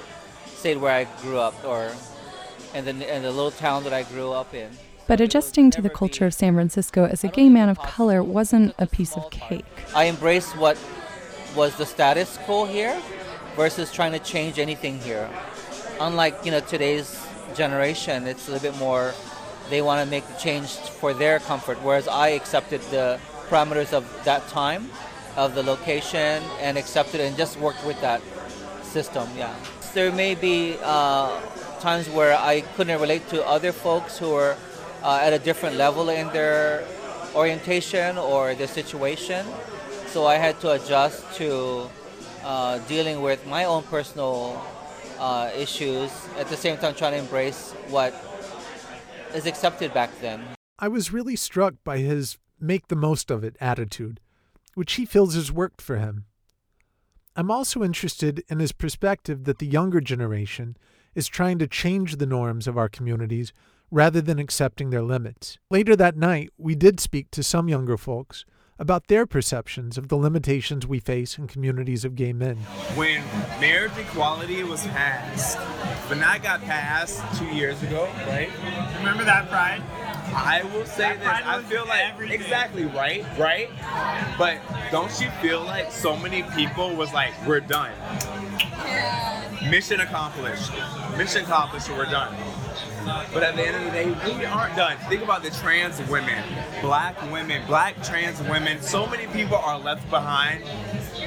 stayed 0.46 0.76
where 0.76 0.92
I 0.92 1.04
grew 1.22 1.38
up 1.38 1.64
or 1.64 1.90
in 2.74 2.84
the, 2.84 2.90
in 3.14 3.22
the 3.22 3.30
little 3.30 3.50
town 3.50 3.84
that 3.84 3.92
I 3.92 4.02
grew 4.02 4.32
up 4.32 4.54
in. 4.54 4.70
But 5.06 5.20
adjusting 5.20 5.70
to 5.70 5.82
the 5.82 5.90
culture 5.90 6.26
of 6.26 6.34
San 6.34 6.54
Francisco 6.54 7.06
as 7.06 7.22
a 7.22 7.28
gay 7.28 7.48
man 7.48 7.68
of 7.68 7.78
color 7.78 8.24
wasn't 8.24 8.74
a 8.78 8.86
piece 8.86 9.16
of 9.16 9.30
cake. 9.30 9.64
I 9.94 10.08
embraced 10.08 10.56
what 10.56 10.76
was 11.54 11.76
the 11.76 11.86
status 11.86 12.38
quo 12.38 12.64
here 12.64 13.00
versus 13.54 13.92
trying 13.92 14.12
to 14.12 14.18
change 14.18 14.58
anything 14.58 14.98
here. 14.98 15.30
Unlike 16.00 16.44
you 16.44 16.50
know 16.50 16.60
today's 16.60 17.24
generation, 17.54 18.26
it's 18.26 18.48
a 18.48 18.52
little 18.52 18.72
bit 18.72 18.78
more. 18.78 19.14
They 19.70 19.80
want 19.80 20.04
to 20.04 20.10
make 20.10 20.26
the 20.26 20.34
change 20.34 20.70
for 20.70 21.14
their 21.14 21.38
comfort, 21.38 21.78
whereas 21.82 22.08
I 22.08 22.28
accepted 22.28 22.80
the 22.90 23.18
parameters 23.48 23.92
of 23.92 24.04
that 24.24 24.46
time, 24.48 24.90
of 25.36 25.54
the 25.54 25.62
location, 25.62 26.42
and 26.60 26.76
accepted 26.76 27.20
and 27.20 27.36
just 27.36 27.58
worked 27.58 27.84
with 27.86 28.00
that 28.00 28.20
system. 28.82 29.28
Yeah. 29.36 29.54
There 29.94 30.12
may 30.12 30.34
be 30.34 30.76
uh, 30.82 31.40
times 31.80 32.08
where 32.08 32.36
I 32.36 32.62
couldn't 32.76 33.00
relate 33.00 33.28
to 33.28 33.46
other 33.46 33.72
folks 33.72 34.18
who 34.18 34.30
were 34.30 34.56
uh, 35.02 35.20
at 35.22 35.32
a 35.32 35.38
different 35.38 35.76
level 35.76 36.08
in 36.08 36.28
their 36.32 36.84
orientation 37.34 38.18
or 38.18 38.54
their 38.54 38.66
situation. 38.66 39.46
So 40.08 40.26
I 40.26 40.36
had 40.36 40.60
to 40.60 40.72
adjust 40.72 41.34
to 41.36 41.88
uh, 42.44 42.78
dealing 42.88 43.22
with 43.22 43.46
my 43.46 43.64
own 43.64 43.82
personal 43.84 44.64
uh, 45.18 45.50
issues 45.56 46.10
at 46.38 46.48
the 46.48 46.56
same 46.56 46.78
time 46.78 46.94
trying 46.94 47.12
to 47.12 47.18
embrace 47.18 47.72
what 47.88 48.14
is 49.34 49.46
accepted 49.46 49.92
back 49.92 50.10
then. 50.20 50.42
I 50.78 50.88
was 50.88 51.12
really 51.12 51.36
struck 51.36 51.74
by 51.84 51.98
his 51.98 52.38
make 52.60 52.88
the 52.88 52.96
most 52.96 53.30
of 53.30 53.44
it 53.44 53.56
attitude, 53.60 54.20
which 54.74 54.94
he 54.94 55.04
feels 55.04 55.34
has 55.34 55.52
worked 55.52 55.80
for 55.80 55.96
him. 55.96 56.24
I'm 57.34 57.50
also 57.50 57.82
interested 57.82 58.42
in 58.48 58.60
his 58.60 58.72
perspective 58.72 59.44
that 59.44 59.58
the 59.58 59.66
younger 59.66 60.00
generation 60.00 60.76
is 61.16 61.26
trying 61.26 61.58
to 61.58 61.66
change 61.66 62.16
the 62.16 62.26
norms 62.26 62.68
of 62.68 62.78
our 62.78 62.88
communities 62.88 63.52
rather 63.90 64.20
than 64.20 64.38
accepting 64.38 64.90
their 64.90 65.02
limits. 65.02 65.58
Later 65.70 65.96
that 65.96 66.16
night, 66.16 66.50
we 66.58 66.74
did 66.76 67.00
speak 67.00 67.30
to 67.32 67.42
some 67.42 67.68
younger 67.68 67.96
folks 67.96 68.44
about 68.78 69.06
their 69.06 69.24
perceptions 69.26 69.96
of 69.96 70.08
the 70.08 70.16
limitations 70.16 70.86
we 70.86 70.98
face 71.00 71.38
in 71.38 71.46
communities 71.46 72.04
of 72.04 72.14
gay 72.14 72.34
men. 72.34 72.56
When 72.94 73.22
marriage 73.58 73.96
equality 73.98 74.62
was 74.64 74.86
passed, 74.88 75.56
when 76.10 76.18
that 76.20 76.42
got 76.42 76.60
passed 76.62 77.22
two 77.38 77.46
years 77.46 77.82
ago, 77.82 78.04
right? 78.26 78.50
Remember 78.98 79.24
that 79.24 79.48
pride? 79.48 79.80
I 80.34 80.62
will 80.74 80.84
say 80.84 81.16
That 81.16 81.38
this. 81.38 81.46
I 81.46 81.62
feel 81.62 81.86
like 81.86 82.12
everything. 82.12 82.38
exactly 82.38 82.84
right, 82.84 83.24
right. 83.38 83.70
But 84.36 84.58
don't 84.90 85.18
you 85.22 85.30
feel 85.40 85.62
like 85.62 85.90
so 85.90 86.14
many 86.14 86.42
people 86.54 86.94
was 86.96 87.14
like, 87.14 87.32
"We're 87.46 87.60
done, 87.60 87.92
mission 89.70 90.00
accomplished, 90.00 90.70
mission 91.16 91.44
accomplished, 91.44 91.86
so 91.86 91.96
we're 91.96 92.04
done." 92.06 92.34
But 93.32 93.42
at 93.42 93.54
the 93.56 93.66
end 93.66 93.76
of 93.76 93.84
the 93.84 93.90
day, 93.90 94.36
we 94.36 94.44
aren't 94.44 94.74
done. 94.76 94.96
Think 95.08 95.22
about 95.22 95.42
the 95.42 95.50
trans 95.50 96.00
women, 96.08 96.42
black 96.82 97.20
women, 97.30 97.64
black 97.66 98.02
trans 98.02 98.40
women. 98.42 98.82
So 98.82 99.06
many 99.06 99.26
people 99.28 99.56
are 99.56 99.78
left 99.78 100.08
behind. 100.10 100.64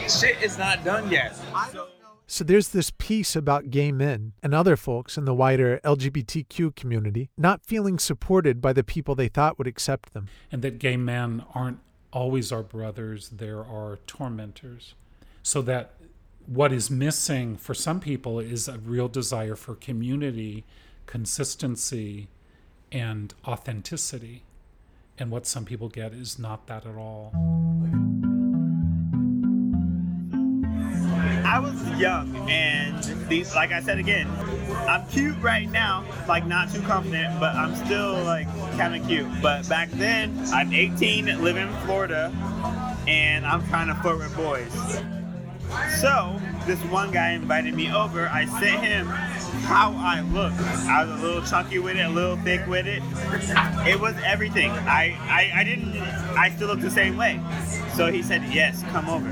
Shit 0.09 0.41
is 0.41 0.57
not 0.57 0.83
done 0.83 1.09
yet. 1.11 1.35
So- 1.71 1.87
So 2.31 2.43
there's 2.43 2.67
this 2.69 2.91
piece 2.95 3.35
about 3.35 3.71
gay 3.71 3.91
men 3.91 4.33
and 4.43 4.53
other 4.53 4.77
folks 4.77 5.17
in 5.17 5.25
the 5.25 5.33
wider 5.33 5.79
LGBTQ 5.83 6.75
community 6.75 7.31
not 7.35 7.65
feeling 7.65 7.97
supported 7.97 8.61
by 8.61 8.71
the 8.71 8.83
people 8.83 9.15
they 9.15 9.29
thought 9.29 9.57
would 9.57 9.65
accept 9.65 10.13
them. 10.13 10.27
and 10.51 10.61
that 10.61 10.77
gay 10.77 10.95
men 10.95 11.43
aren't 11.55 11.79
always 12.13 12.51
our 12.51 12.61
brothers, 12.61 13.29
there 13.29 13.57
are 13.59 13.65
our 13.65 13.97
tormentors. 14.05 14.93
So 15.41 15.63
that 15.63 15.93
what 16.49 16.73
is 16.73 16.89
missing 16.89 17.55
for 17.55 17.75
some 17.75 17.99
people 17.99 18.39
is 18.39 18.67
a 18.67 18.79
real 18.79 19.07
desire 19.07 19.55
for 19.55 19.75
community, 19.75 20.65
consistency, 21.05 22.27
and 22.91 23.35
authenticity. 23.45 24.41
And 25.19 25.29
what 25.29 25.45
some 25.45 25.63
people 25.63 25.89
get 25.89 26.11
is 26.11 26.39
not 26.39 26.65
that 26.65 26.87
at 26.87 26.95
all. 26.95 27.31
I 31.45 31.59
was 31.59 31.99
young, 31.99 32.35
and 32.49 33.03
these, 33.29 33.53
like 33.53 33.71
I 33.71 33.81
said 33.81 33.99
again, 33.99 34.27
I'm 34.87 35.07
cute 35.07 35.37
right 35.41 35.69
now, 35.69 36.03
like 36.27 36.47
not 36.47 36.73
too 36.73 36.81
confident, 36.81 37.39
but 37.39 37.53
I'm 37.53 37.75
still 37.85 38.23
like 38.23 38.47
kind 38.75 38.99
of 38.99 39.07
cute. 39.07 39.27
But 39.39 39.69
back 39.69 39.91
then, 39.91 40.35
I'm 40.51 40.73
18, 40.73 41.43
living 41.43 41.67
in 41.67 41.73
Florida, 41.85 42.33
and 43.07 43.45
I'm 43.45 43.67
trying 43.67 43.87
to 43.87 43.95
flirt 43.95 44.17
with 44.17 44.35
boys. 44.35 45.18
So 45.99 46.39
this 46.65 46.79
one 46.85 47.11
guy 47.11 47.31
invited 47.31 47.73
me 47.73 47.91
over. 47.91 48.27
I 48.27 48.45
sent 48.45 48.83
him 48.83 49.07
how 49.07 49.93
I 49.97 50.21
look. 50.21 50.53
I 50.87 51.03
was 51.03 51.19
a 51.19 51.23
little 51.23 51.41
chunky 51.43 51.79
with 51.79 51.97
it, 51.97 52.05
a 52.05 52.09
little 52.09 52.37
thick 52.37 52.65
with 52.67 52.87
it. 52.87 53.03
It 53.87 53.99
was 53.99 54.15
everything. 54.25 54.71
I, 54.71 55.17
I, 55.21 55.61
I 55.61 55.63
didn't. 55.63 55.95
I 56.37 56.49
still 56.55 56.67
look 56.67 56.79
the 56.79 56.91
same 56.91 57.17
way. 57.17 57.39
So 57.95 58.11
he 58.11 58.23
said, 58.23 58.43
"Yes, 58.51 58.83
come 58.91 59.09
over." 59.09 59.27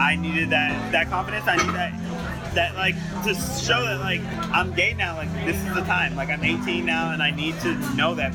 I 0.00 0.14
needed 0.16 0.50
that 0.50 0.92
that 0.92 1.08
confidence. 1.10 1.46
I 1.48 1.56
need 1.56 1.74
that 1.74 2.54
that 2.54 2.74
like 2.76 2.94
to 3.24 3.34
show 3.34 3.84
that 3.84 4.00
like 4.00 4.20
I'm 4.52 4.72
gay 4.74 4.94
now. 4.94 5.16
Like 5.16 5.32
this 5.44 5.56
is 5.56 5.74
the 5.74 5.82
time. 5.82 6.16
Like 6.16 6.28
I'm 6.28 6.42
18 6.42 6.84
now, 6.84 7.12
and 7.12 7.22
I 7.22 7.30
need 7.30 7.58
to 7.60 7.74
know 7.94 8.14
that 8.14 8.34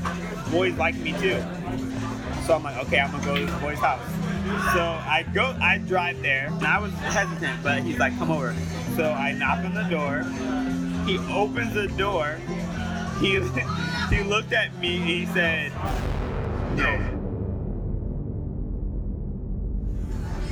boys 0.51 0.75
like 0.77 0.95
me 0.95 1.13
too. 1.13 1.41
So 2.45 2.53
I'm 2.53 2.63
like, 2.63 2.77
okay, 2.85 2.99
I'm 2.99 3.11
gonna 3.11 3.25
go 3.25 3.35
to 3.37 3.45
this 3.45 3.61
boy's 3.61 3.79
house. 3.79 4.01
So 4.73 4.81
I 4.81 5.25
go, 5.33 5.55
I 5.61 5.79
drive 5.79 6.21
there, 6.21 6.47
and 6.47 6.65
I 6.65 6.79
was 6.79 6.91
hesitant, 6.93 7.63
but 7.63 7.81
he's 7.83 7.97
like, 7.97 8.17
come 8.17 8.31
over. 8.31 8.55
So 8.95 9.11
I 9.11 9.31
knock 9.33 9.59
on 9.65 9.73
the 9.73 9.83
door. 9.83 10.23
He 11.05 11.17
opens 11.33 11.73
the 11.73 11.87
door. 11.97 12.37
He 13.19 13.39
he 14.15 14.23
looked 14.23 14.53
at 14.53 14.75
me. 14.77 14.97
and 14.97 15.05
He 15.05 15.25
said, 15.27 15.71
no. 16.75 16.85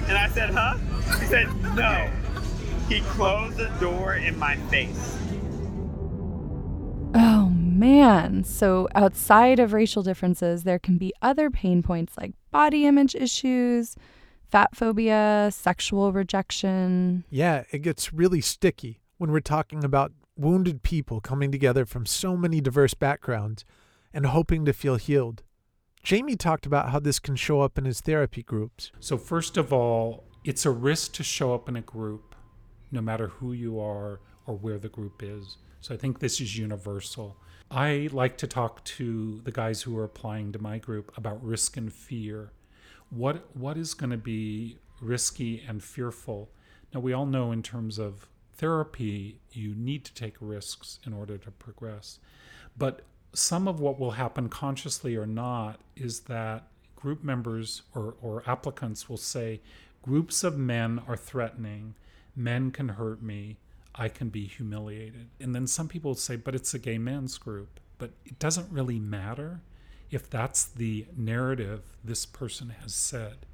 And 0.07 0.17
I 0.17 0.27
said, 0.29 0.49
huh? 0.49 0.77
He 1.19 1.25
said, 1.27 1.47
no. 1.75 2.09
He 2.89 3.01
closed 3.01 3.57
the 3.57 3.69
door 3.79 4.15
in 4.15 4.37
my 4.37 4.55
face. 4.69 5.17
Oh 7.13 7.49
man. 7.55 8.43
So 8.43 8.87
outside 8.95 9.59
of 9.59 9.73
racial 9.73 10.03
differences, 10.03 10.63
there 10.63 10.79
can 10.79 10.97
be 10.97 11.13
other 11.21 11.49
pain 11.49 11.81
points 11.81 12.17
like 12.17 12.33
body 12.51 12.85
image 12.85 13.15
issues, 13.15 13.95
fat 14.49 14.75
phobia, 14.75 15.49
sexual 15.51 16.11
rejection. 16.11 17.23
Yeah, 17.29 17.63
it 17.71 17.79
gets 17.79 18.13
really 18.13 18.41
sticky 18.41 19.01
when 19.17 19.31
we're 19.31 19.39
talking 19.39 19.83
about 19.83 20.11
wounded 20.35 20.83
people 20.83 21.21
coming 21.21 21.51
together 21.51 21.85
from 21.85 22.05
so 22.05 22.35
many 22.35 22.61
diverse 22.61 22.93
backgrounds 22.93 23.63
and 24.13 24.25
hoping 24.25 24.65
to 24.65 24.73
feel 24.73 24.95
healed. 24.95 25.43
Jamie 26.03 26.35
talked 26.35 26.65
about 26.65 26.89
how 26.89 26.99
this 26.99 27.19
can 27.19 27.35
show 27.35 27.61
up 27.61 27.77
in 27.77 27.85
his 27.85 28.01
therapy 28.01 28.41
groups. 28.41 28.91
So, 28.99 29.17
first 29.17 29.55
of 29.55 29.71
all, 29.71 30.25
it's 30.43 30.65
a 30.65 30.71
risk 30.71 31.13
to 31.13 31.23
show 31.23 31.53
up 31.53 31.69
in 31.69 31.75
a 31.75 31.81
group, 31.81 32.35
no 32.91 33.01
matter 33.01 33.27
who 33.27 33.53
you 33.53 33.79
are 33.79 34.19
or 34.47 34.55
where 34.57 34.79
the 34.79 34.89
group 34.89 35.21
is. 35.21 35.57
So, 35.79 35.93
I 35.93 35.97
think 35.97 36.19
this 36.19 36.41
is 36.41 36.57
universal. 36.57 37.37
I 37.73 38.09
like 38.11 38.37
to 38.39 38.47
talk 38.47 38.83
to 38.83 39.39
the 39.45 39.51
guys 39.51 39.83
who 39.83 39.97
are 39.97 40.03
applying 40.03 40.51
to 40.51 40.59
my 40.61 40.77
group 40.77 41.17
about 41.17 41.41
risk 41.41 41.77
and 41.77 41.91
fear. 41.91 42.51
What 43.09 43.55
what 43.55 43.77
is 43.77 43.93
going 43.93 44.09
to 44.09 44.17
be 44.17 44.77
risky 44.99 45.63
and 45.65 45.81
fearful? 45.81 46.49
Now, 46.93 46.99
we 46.99 47.13
all 47.13 47.25
know 47.25 47.53
in 47.53 47.63
terms 47.63 47.97
of 47.97 48.27
therapy, 48.53 49.39
you 49.53 49.73
need 49.73 50.03
to 50.03 50.13
take 50.13 50.35
risks 50.41 50.99
in 51.05 51.13
order 51.13 51.37
to 51.37 51.49
progress. 51.49 52.19
But 52.77 53.03
some 53.31 53.69
of 53.69 53.79
what 53.79 53.97
will 53.97 54.11
happen 54.11 54.49
consciously 54.49 55.15
or 55.15 55.25
not 55.25 55.79
is 55.95 56.21
that 56.21 56.67
group 56.97 57.23
members 57.23 57.83
or, 57.95 58.15
or 58.21 58.43
applicants 58.45 59.07
will 59.07 59.15
say 59.15 59.61
groups 60.01 60.43
of 60.43 60.57
men 60.57 61.01
are 61.07 61.15
threatening 61.15 61.95
men 62.35 62.71
can 62.71 62.89
hurt 62.89 63.21
me 63.21 63.57
i 63.95 64.07
can 64.07 64.29
be 64.29 64.45
humiliated 64.45 65.27
and 65.39 65.53
then 65.53 65.67
some 65.67 65.87
people 65.87 66.15
say 66.15 66.35
but 66.35 66.55
it's 66.55 66.73
a 66.73 66.79
gay 66.79 66.97
men's 66.97 67.37
group 67.37 67.79
but 67.97 68.11
it 68.25 68.37
doesn't 68.39 68.71
really 68.71 68.99
matter 68.99 69.61
if 70.09 70.29
that's 70.29 70.65
the 70.65 71.05
narrative 71.15 71.81
this 72.03 72.25
person 72.25 72.73
has 72.81 72.93
said 72.93 73.45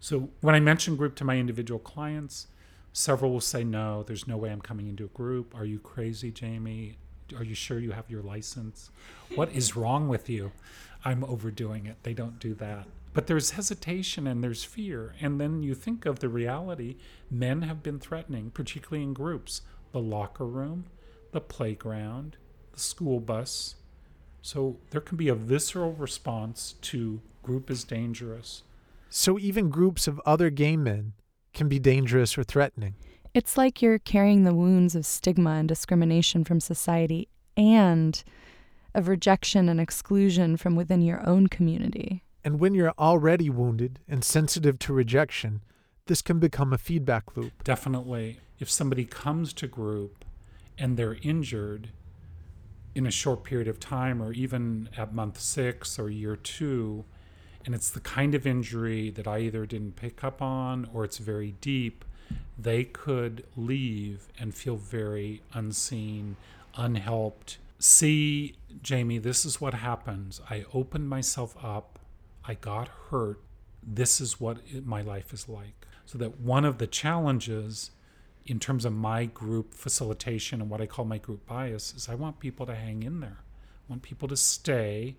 so 0.00 0.30
when 0.40 0.54
i 0.54 0.60
mention 0.60 0.96
group 0.96 1.14
to 1.14 1.24
my 1.24 1.38
individual 1.38 1.80
clients 1.80 2.46
several 2.92 3.32
will 3.32 3.40
say 3.40 3.64
no 3.64 4.02
there's 4.02 4.26
no 4.26 4.36
way 4.36 4.50
i'm 4.50 4.60
coming 4.60 4.88
into 4.88 5.04
a 5.04 5.08
group 5.08 5.54
are 5.54 5.64
you 5.64 5.78
crazy 5.78 6.30
jamie 6.30 6.96
are 7.36 7.44
you 7.44 7.54
sure 7.54 7.78
you 7.78 7.92
have 7.92 8.10
your 8.10 8.22
license? 8.22 8.90
What 9.34 9.50
is 9.52 9.76
wrong 9.76 10.08
with 10.08 10.28
you? 10.28 10.52
I'm 11.04 11.24
overdoing 11.24 11.86
it. 11.86 11.96
They 12.02 12.14
don't 12.14 12.38
do 12.38 12.54
that. 12.54 12.86
But 13.14 13.26
there's 13.26 13.52
hesitation 13.52 14.26
and 14.26 14.42
there's 14.42 14.64
fear. 14.64 15.14
And 15.20 15.40
then 15.40 15.62
you 15.62 15.74
think 15.74 16.06
of 16.06 16.20
the 16.20 16.28
reality 16.28 16.96
men 17.30 17.62
have 17.62 17.82
been 17.82 17.98
threatening, 17.98 18.50
particularly 18.50 19.02
in 19.02 19.12
groups 19.12 19.62
the 19.92 20.00
locker 20.00 20.46
room, 20.46 20.86
the 21.32 21.40
playground, 21.40 22.36
the 22.72 22.80
school 22.80 23.20
bus. 23.20 23.76
So 24.40 24.78
there 24.90 25.00
can 25.00 25.16
be 25.16 25.28
a 25.28 25.34
visceral 25.34 25.92
response 25.92 26.74
to 26.82 27.20
group 27.42 27.70
is 27.70 27.84
dangerous. 27.84 28.62
So 29.10 29.38
even 29.38 29.68
groups 29.68 30.08
of 30.08 30.20
other 30.24 30.48
gay 30.48 30.76
men 30.76 31.12
can 31.52 31.68
be 31.68 31.78
dangerous 31.78 32.38
or 32.38 32.44
threatening. 32.44 32.94
It's 33.34 33.56
like 33.58 33.82
you're 33.82 33.98
carrying 33.98 34.44
the 34.44 34.54
wounds 34.54 34.94
of 34.94 35.06
stigma 35.06 35.50
and 35.50 35.68
discrimination 35.68 36.44
from 36.44 36.60
society 36.60 37.28
and 37.56 38.22
of 38.94 39.08
rejection 39.08 39.68
and 39.68 39.80
exclusion 39.80 40.56
from 40.56 40.76
within 40.76 41.02
your 41.02 41.26
own 41.26 41.46
community. 41.46 42.22
And 42.44 42.58
when 42.58 42.74
you're 42.74 42.94
already 42.98 43.48
wounded 43.48 44.00
and 44.08 44.24
sensitive 44.24 44.78
to 44.80 44.92
rejection, 44.92 45.62
this 46.06 46.22
can 46.22 46.38
become 46.38 46.72
a 46.72 46.78
feedback 46.78 47.36
loop. 47.36 47.64
Definitely. 47.64 48.40
If 48.58 48.70
somebody 48.70 49.04
comes 49.04 49.52
to 49.54 49.66
group 49.66 50.24
and 50.76 50.96
they're 50.96 51.18
injured 51.22 51.90
in 52.94 53.06
a 53.06 53.10
short 53.10 53.44
period 53.44 53.68
of 53.68 53.80
time, 53.80 54.20
or 54.22 54.32
even 54.32 54.88
at 54.96 55.14
month 55.14 55.40
six 55.40 55.98
or 55.98 56.10
year 56.10 56.36
two, 56.36 57.04
and 57.64 57.74
it's 57.74 57.90
the 57.90 58.00
kind 58.00 58.34
of 58.34 58.46
injury 58.46 59.08
that 59.10 59.26
I 59.26 59.38
either 59.38 59.64
didn't 59.64 59.96
pick 59.96 60.22
up 60.22 60.42
on 60.42 60.88
or 60.92 61.04
it's 61.04 61.18
very 61.18 61.54
deep, 61.60 62.04
they 62.58 62.84
could 62.84 63.44
leave 63.56 64.28
and 64.38 64.54
feel 64.54 64.76
very 64.76 65.42
unseen, 65.54 66.36
unhelped. 66.76 67.58
See, 67.78 68.56
Jamie, 68.82 69.18
this 69.18 69.44
is 69.44 69.60
what 69.60 69.74
happens. 69.74 70.40
I 70.50 70.64
opened 70.74 71.08
myself 71.08 71.56
up, 71.62 71.98
I 72.44 72.54
got 72.54 72.88
hurt. 73.10 73.40
This 73.82 74.20
is 74.20 74.40
what 74.40 74.58
it, 74.66 74.86
my 74.86 75.02
life 75.02 75.32
is 75.32 75.48
like. 75.48 75.86
So 76.04 76.18
that 76.18 76.40
one 76.40 76.64
of 76.64 76.78
the 76.78 76.86
challenges 76.86 77.90
in 78.46 78.58
terms 78.58 78.84
of 78.84 78.92
my 78.92 79.24
group 79.26 79.74
facilitation 79.74 80.60
and 80.60 80.68
what 80.68 80.80
I 80.80 80.86
call 80.86 81.04
my 81.04 81.18
group 81.18 81.46
bias 81.46 81.94
is 81.94 82.08
I 82.08 82.14
want 82.14 82.40
people 82.40 82.66
to 82.66 82.74
hang 82.74 83.02
in 83.02 83.20
there. 83.20 83.38
I 83.40 83.92
want 83.92 84.02
people 84.02 84.28
to 84.28 84.36
stay 84.36 85.16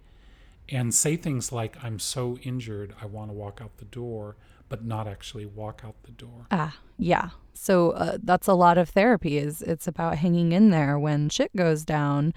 and 0.69 0.93
say 0.93 1.15
things 1.15 1.51
like, 1.51 1.81
I'm 1.83 1.99
so 1.99 2.37
injured, 2.43 2.93
I 3.01 3.05
want 3.05 3.29
to 3.29 3.33
walk 3.33 3.59
out 3.61 3.77
the 3.77 3.85
door, 3.85 4.35
but 4.69 4.83
not 4.83 5.07
actually 5.07 5.45
walk 5.45 5.81
out 5.85 5.95
the 6.03 6.11
door. 6.11 6.47
Ah, 6.51 6.77
yeah. 6.97 7.29
So 7.53 7.91
uh, 7.91 8.17
that's 8.23 8.47
a 8.47 8.53
lot 8.53 8.77
of 8.77 8.89
therapy 8.89 9.37
is 9.37 9.61
it's 9.61 9.87
about 9.87 10.17
hanging 10.17 10.51
in 10.51 10.69
there 10.69 10.97
when 10.97 11.29
shit 11.29 11.55
goes 11.55 11.83
down, 11.85 12.33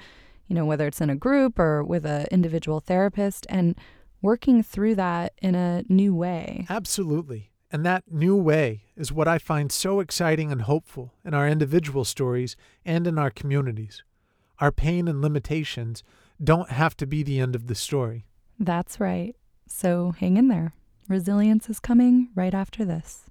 you 0.48 0.54
know, 0.54 0.66
whether 0.66 0.86
it's 0.86 1.00
in 1.00 1.10
a 1.10 1.16
group 1.16 1.58
or 1.58 1.82
with 1.82 2.04
an 2.04 2.26
individual 2.30 2.80
therapist 2.80 3.46
and 3.48 3.76
working 4.22 4.62
through 4.62 4.94
that 4.96 5.32
in 5.40 5.54
a 5.54 5.84
new 5.88 6.14
way. 6.14 6.66
Absolutely. 6.68 7.50
And 7.70 7.84
that 7.84 8.04
new 8.10 8.36
way 8.36 8.84
is 8.96 9.12
what 9.12 9.28
I 9.28 9.38
find 9.38 9.70
so 9.72 10.00
exciting 10.00 10.52
and 10.52 10.62
hopeful 10.62 11.12
in 11.24 11.34
our 11.34 11.48
individual 11.48 12.04
stories 12.04 12.56
and 12.84 13.06
in 13.06 13.18
our 13.18 13.30
communities. 13.30 14.02
Our 14.60 14.72
pain 14.72 15.08
and 15.08 15.20
limitations 15.20 16.02
don't 16.42 16.70
have 16.70 16.96
to 16.98 17.06
be 17.06 17.22
the 17.22 17.40
end 17.40 17.54
of 17.54 17.66
the 17.66 17.74
story. 17.74 18.26
That's 18.58 19.00
right. 19.00 19.34
So 19.66 20.14
hang 20.18 20.36
in 20.36 20.48
there. 20.48 20.72
Resilience 21.08 21.68
is 21.68 21.80
coming 21.80 22.30
right 22.34 22.54
after 22.54 22.84
this. 22.84 23.24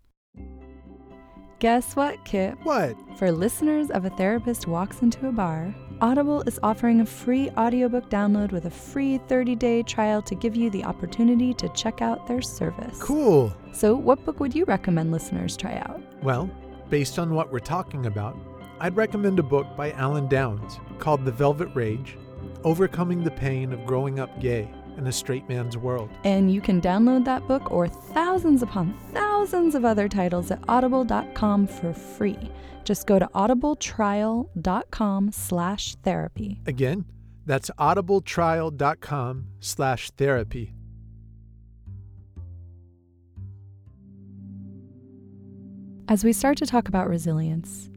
Guess 1.59 1.95
what, 1.95 2.23
Kip? 2.25 2.57
What? 2.63 2.95
For 3.17 3.31
listeners 3.31 3.89
of 3.89 4.05
A 4.05 4.09
Therapist 4.11 4.67
Walks 4.67 5.01
Into 5.01 5.27
a 5.27 5.31
Bar, 5.31 5.73
Audible 6.01 6.41
is 6.41 6.59
offering 6.61 6.99
a 6.99 7.05
free 7.05 7.49
audiobook 7.51 8.09
download 8.09 8.51
with 8.51 8.65
a 8.65 8.69
free 8.69 9.17
30 9.17 9.55
day 9.55 9.81
trial 9.81 10.21
to 10.23 10.35
give 10.35 10.55
you 10.55 10.69
the 10.69 10.83
opportunity 10.83 11.53
to 11.53 11.69
check 11.69 12.01
out 12.01 12.27
their 12.27 12.41
service. 12.41 12.97
Cool. 12.99 13.55
So, 13.71 13.95
what 13.95 14.23
book 14.25 14.39
would 14.41 14.53
you 14.53 14.65
recommend 14.65 15.11
listeners 15.11 15.55
try 15.55 15.77
out? 15.77 16.01
Well, 16.21 16.49
based 16.89 17.17
on 17.17 17.33
what 17.33 17.51
we're 17.51 17.59
talking 17.59 18.07
about, 18.07 18.37
I'd 18.79 18.97
recommend 18.97 19.39
a 19.39 19.43
book 19.43 19.67
by 19.77 19.91
Alan 19.93 20.27
Downs 20.27 20.79
called 20.99 21.23
The 21.23 21.31
Velvet 21.31 21.69
Rage 21.73 22.17
Overcoming 22.65 23.23
the 23.23 23.31
Pain 23.31 23.71
of 23.71 23.85
Growing 23.85 24.19
Up 24.19 24.41
Gay 24.41 24.69
in 24.97 25.07
a 25.07 25.11
Straight 25.11 25.47
Man's 25.49 25.77
World. 25.77 26.09
And 26.23 26.51
you 26.51 26.61
can 26.61 26.81
download 26.81 27.25
that 27.25 27.47
book 27.47 27.71
or 27.71 27.87
thousands 27.87 28.61
upon 28.63 28.93
thousands 29.13 29.75
of 29.75 29.85
other 29.85 30.07
titles 30.07 30.51
at 30.51 30.59
audible.com 30.67 31.67
for 31.67 31.93
free. 31.93 32.51
Just 32.83 33.07
go 33.07 33.19
to 33.19 33.27
audibletrial.com 33.33 35.31
slash 35.31 35.95
therapy. 35.95 36.61
Again, 36.65 37.05
that's 37.45 37.69
audibletrial.com 37.79 39.47
slash 39.59 40.11
therapy. 40.11 40.73
As 46.07 46.23
we 46.23 46.33
start 46.33 46.57
to 46.59 46.67
talk 46.67 46.87
about 46.87 47.09
resilience, 47.09 47.89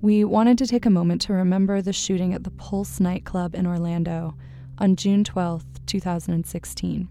we 0.00 0.24
wanted 0.24 0.58
to 0.58 0.66
take 0.66 0.84
a 0.84 0.90
moment 0.90 1.20
to 1.22 1.32
remember 1.32 1.80
the 1.80 1.92
shooting 1.92 2.34
at 2.34 2.42
the 2.42 2.50
Pulse 2.50 2.98
nightclub 2.98 3.54
in 3.54 3.66
Orlando 3.68 4.36
on 4.78 4.96
June 4.96 5.22
12, 5.22 5.64
2016. 5.86 7.08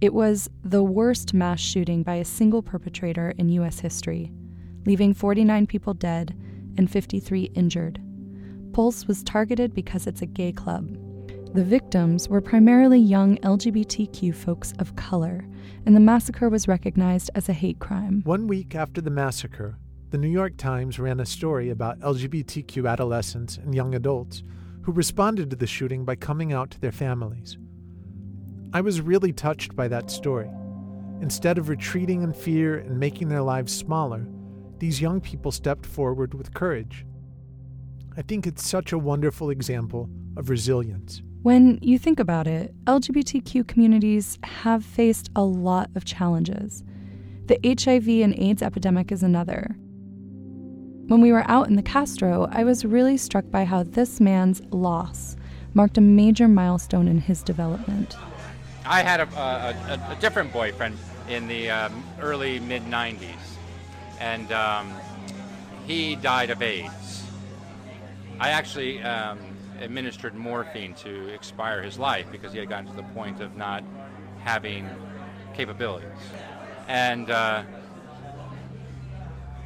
It 0.00 0.14
was 0.14 0.48
the 0.62 0.82
worst 0.82 1.34
mass 1.34 1.58
shooting 1.58 2.02
by 2.02 2.14
a 2.14 2.24
single 2.24 2.62
perpetrator 2.62 3.34
in 3.36 3.48
U.S. 3.48 3.80
history, 3.80 4.30
leaving 4.86 5.12
49 5.12 5.66
people 5.66 5.94
dead 5.94 6.36
and 6.76 6.90
53 6.90 7.50
injured. 7.54 8.00
Pulse 8.72 9.06
was 9.06 9.24
targeted 9.24 9.74
because 9.74 10.06
it's 10.06 10.22
a 10.22 10.26
gay 10.26 10.52
club. 10.52 10.96
The 11.54 11.64
victims 11.64 12.28
were 12.28 12.40
primarily 12.40 13.00
young 13.00 13.38
LGBTQ 13.38 14.34
folks 14.34 14.72
of 14.78 14.94
color, 14.96 15.44
and 15.86 15.96
the 15.96 16.00
massacre 16.00 16.48
was 16.48 16.68
recognized 16.68 17.30
as 17.34 17.48
a 17.48 17.54
hate 17.54 17.78
crime. 17.78 18.20
One 18.24 18.46
week 18.46 18.74
after 18.74 19.00
the 19.00 19.10
massacre, 19.10 19.78
the 20.10 20.18
New 20.18 20.28
York 20.28 20.56
Times 20.56 20.98
ran 20.98 21.20
a 21.20 21.26
story 21.26 21.70
about 21.70 21.98
LGBTQ 22.00 22.88
adolescents 22.88 23.56
and 23.56 23.74
young 23.74 23.94
adults 23.94 24.42
who 24.82 24.92
responded 24.92 25.50
to 25.50 25.56
the 25.56 25.66
shooting 25.66 26.04
by 26.04 26.14
coming 26.14 26.52
out 26.52 26.70
to 26.70 26.80
their 26.80 26.92
families. 26.92 27.58
I 28.70 28.82
was 28.82 29.00
really 29.00 29.32
touched 29.32 29.74
by 29.74 29.88
that 29.88 30.10
story. 30.10 30.50
Instead 31.22 31.56
of 31.56 31.70
retreating 31.70 32.22
in 32.22 32.34
fear 32.34 32.76
and 32.76 33.00
making 33.00 33.28
their 33.28 33.40
lives 33.40 33.74
smaller, 33.74 34.26
these 34.78 35.00
young 35.00 35.22
people 35.22 35.50
stepped 35.50 35.86
forward 35.86 36.34
with 36.34 36.52
courage. 36.52 37.06
I 38.16 38.22
think 38.22 38.46
it's 38.46 38.68
such 38.68 38.92
a 38.92 38.98
wonderful 38.98 39.48
example 39.48 40.10
of 40.36 40.50
resilience. 40.50 41.22
When 41.42 41.78
you 41.80 41.98
think 41.98 42.20
about 42.20 42.46
it, 42.46 42.74
LGBTQ 42.84 43.66
communities 43.66 44.38
have 44.42 44.84
faced 44.84 45.30
a 45.34 45.42
lot 45.42 45.88
of 45.94 46.04
challenges. 46.04 46.84
The 47.46 47.58
HIV 47.64 48.08
and 48.22 48.38
AIDS 48.38 48.60
epidemic 48.60 49.10
is 49.10 49.22
another. 49.22 49.76
When 51.06 51.22
we 51.22 51.32
were 51.32 51.48
out 51.48 51.68
in 51.68 51.76
the 51.76 51.82
Castro, 51.82 52.48
I 52.52 52.64
was 52.64 52.84
really 52.84 53.16
struck 53.16 53.50
by 53.50 53.64
how 53.64 53.82
this 53.82 54.20
man's 54.20 54.60
loss 54.72 55.36
marked 55.72 55.96
a 55.96 56.02
major 56.02 56.48
milestone 56.48 57.08
in 57.08 57.18
his 57.18 57.42
development. 57.42 58.14
I 58.88 59.02
had 59.02 59.20
a, 59.20 59.28
a, 59.38 60.12
a 60.12 60.16
different 60.18 60.50
boyfriend 60.50 60.96
in 61.28 61.46
the 61.46 61.68
um, 61.68 62.02
early 62.22 62.58
mid 62.58 62.84
90s, 62.84 63.28
and 64.18 64.50
um, 64.50 64.90
he 65.86 66.16
died 66.16 66.48
of 66.48 66.62
AIDS. 66.62 67.22
I 68.40 68.48
actually 68.48 69.02
um, 69.02 69.38
administered 69.78 70.34
morphine 70.34 70.94
to 70.94 71.28
expire 71.34 71.82
his 71.82 71.98
life 71.98 72.28
because 72.32 72.54
he 72.54 72.60
had 72.60 72.70
gotten 72.70 72.86
to 72.86 72.96
the 72.96 73.02
point 73.02 73.42
of 73.42 73.56
not 73.56 73.84
having 74.38 74.88
capabilities. 75.52 76.08
And 76.88 77.30
uh, 77.30 77.64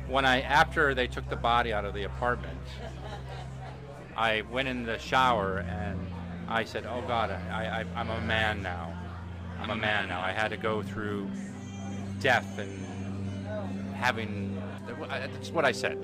when 0.09 0.25
I, 0.25 0.41
after 0.41 0.97
they 0.97 1.07
took 1.07 1.29
the 1.31 1.37
body 1.37 1.73
out 1.73 1.85
of 1.85 1.95
the 1.95 2.03
apartment, 2.03 2.59
I 4.17 4.43
went 4.51 4.67
in 4.67 4.83
the 4.83 4.99
shower 4.99 5.59
and 5.59 6.01
I 6.49 6.65
said, 6.65 6.87
"Oh 6.87 7.05
God, 7.07 7.31
I, 7.31 7.85
I, 7.95 8.01
I'm 8.01 8.11
a 8.11 8.21
man 8.23 8.63
now. 8.63 8.99
I'm 9.63 9.71
a 9.71 9.77
man 9.77 10.09
now. 10.09 10.21
I 10.21 10.33
had 10.33 10.49
to 10.49 10.57
go 10.57 10.83
through 10.83 11.31
death 12.21 12.59
and 12.59 13.95
having. 13.95 14.61
That's 15.09 15.51
what 15.51 15.65
I 15.65 15.71
said. 15.71 15.97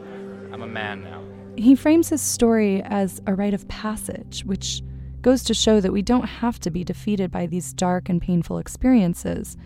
I'm 0.52 0.62
a 0.62 0.66
man 0.66 1.02
now." 1.02 1.22
He 1.56 1.74
frames 1.74 2.08
his 2.08 2.22
story 2.22 2.82
as 2.84 3.20
a 3.26 3.34
rite 3.34 3.54
of 3.54 3.66
passage, 3.66 4.44
which 4.44 4.80
goes 5.22 5.42
to 5.42 5.54
show 5.54 5.80
that 5.80 5.92
we 5.92 6.02
don't 6.02 6.26
have 6.26 6.60
to 6.60 6.70
be 6.70 6.84
defeated 6.84 7.32
by 7.32 7.46
these 7.46 7.72
dark 7.72 8.08
and 8.08 8.22
painful 8.22 8.58
experiences. 8.58 9.56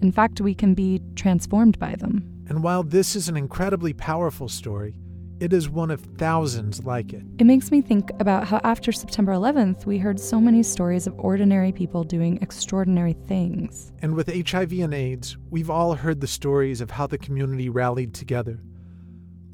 In 0.00 0.12
fact, 0.12 0.40
we 0.40 0.54
can 0.54 0.74
be 0.74 1.02
transformed 1.16 1.80
by 1.80 1.96
them. 1.96 2.44
And 2.48 2.62
while 2.62 2.84
this 2.84 3.16
is 3.16 3.28
an 3.28 3.36
incredibly 3.36 3.92
powerful 3.92 4.48
story, 4.48 4.94
it 5.38 5.52
is 5.52 5.68
one 5.68 5.90
of 5.90 6.00
thousands 6.00 6.84
like 6.84 7.12
it. 7.12 7.22
It 7.38 7.44
makes 7.44 7.70
me 7.70 7.82
think 7.82 8.10
about 8.20 8.46
how 8.46 8.60
after 8.64 8.90
September 8.92 9.32
11th, 9.32 9.84
we 9.84 9.98
heard 9.98 10.18
so 10.18 10.40
many 10.40 10.62
stories 10.62 11.06
of 11.06 11.14
ordinary 11.18 11.72
people 11.72 12.04
doing 12.04 12.38
extraordinary 12.40 13.12
things. 13.12 13.92
And 14.00 14.14
with 14.14 14.28
HIV 14.28 14.72
and 14.72 14.94
AIDS, 14.94 15.36
we've 15.50 15.70
all 15.70 15.94
heard 15.94 16.20
the 16.20 16.26
stories 16.26 16.80
of 16.80 16.92
how 16.92 17.06
the 17.06 17.18
community 17.18 17.68
rallied 17.68 18.14
together. 18.14 18.60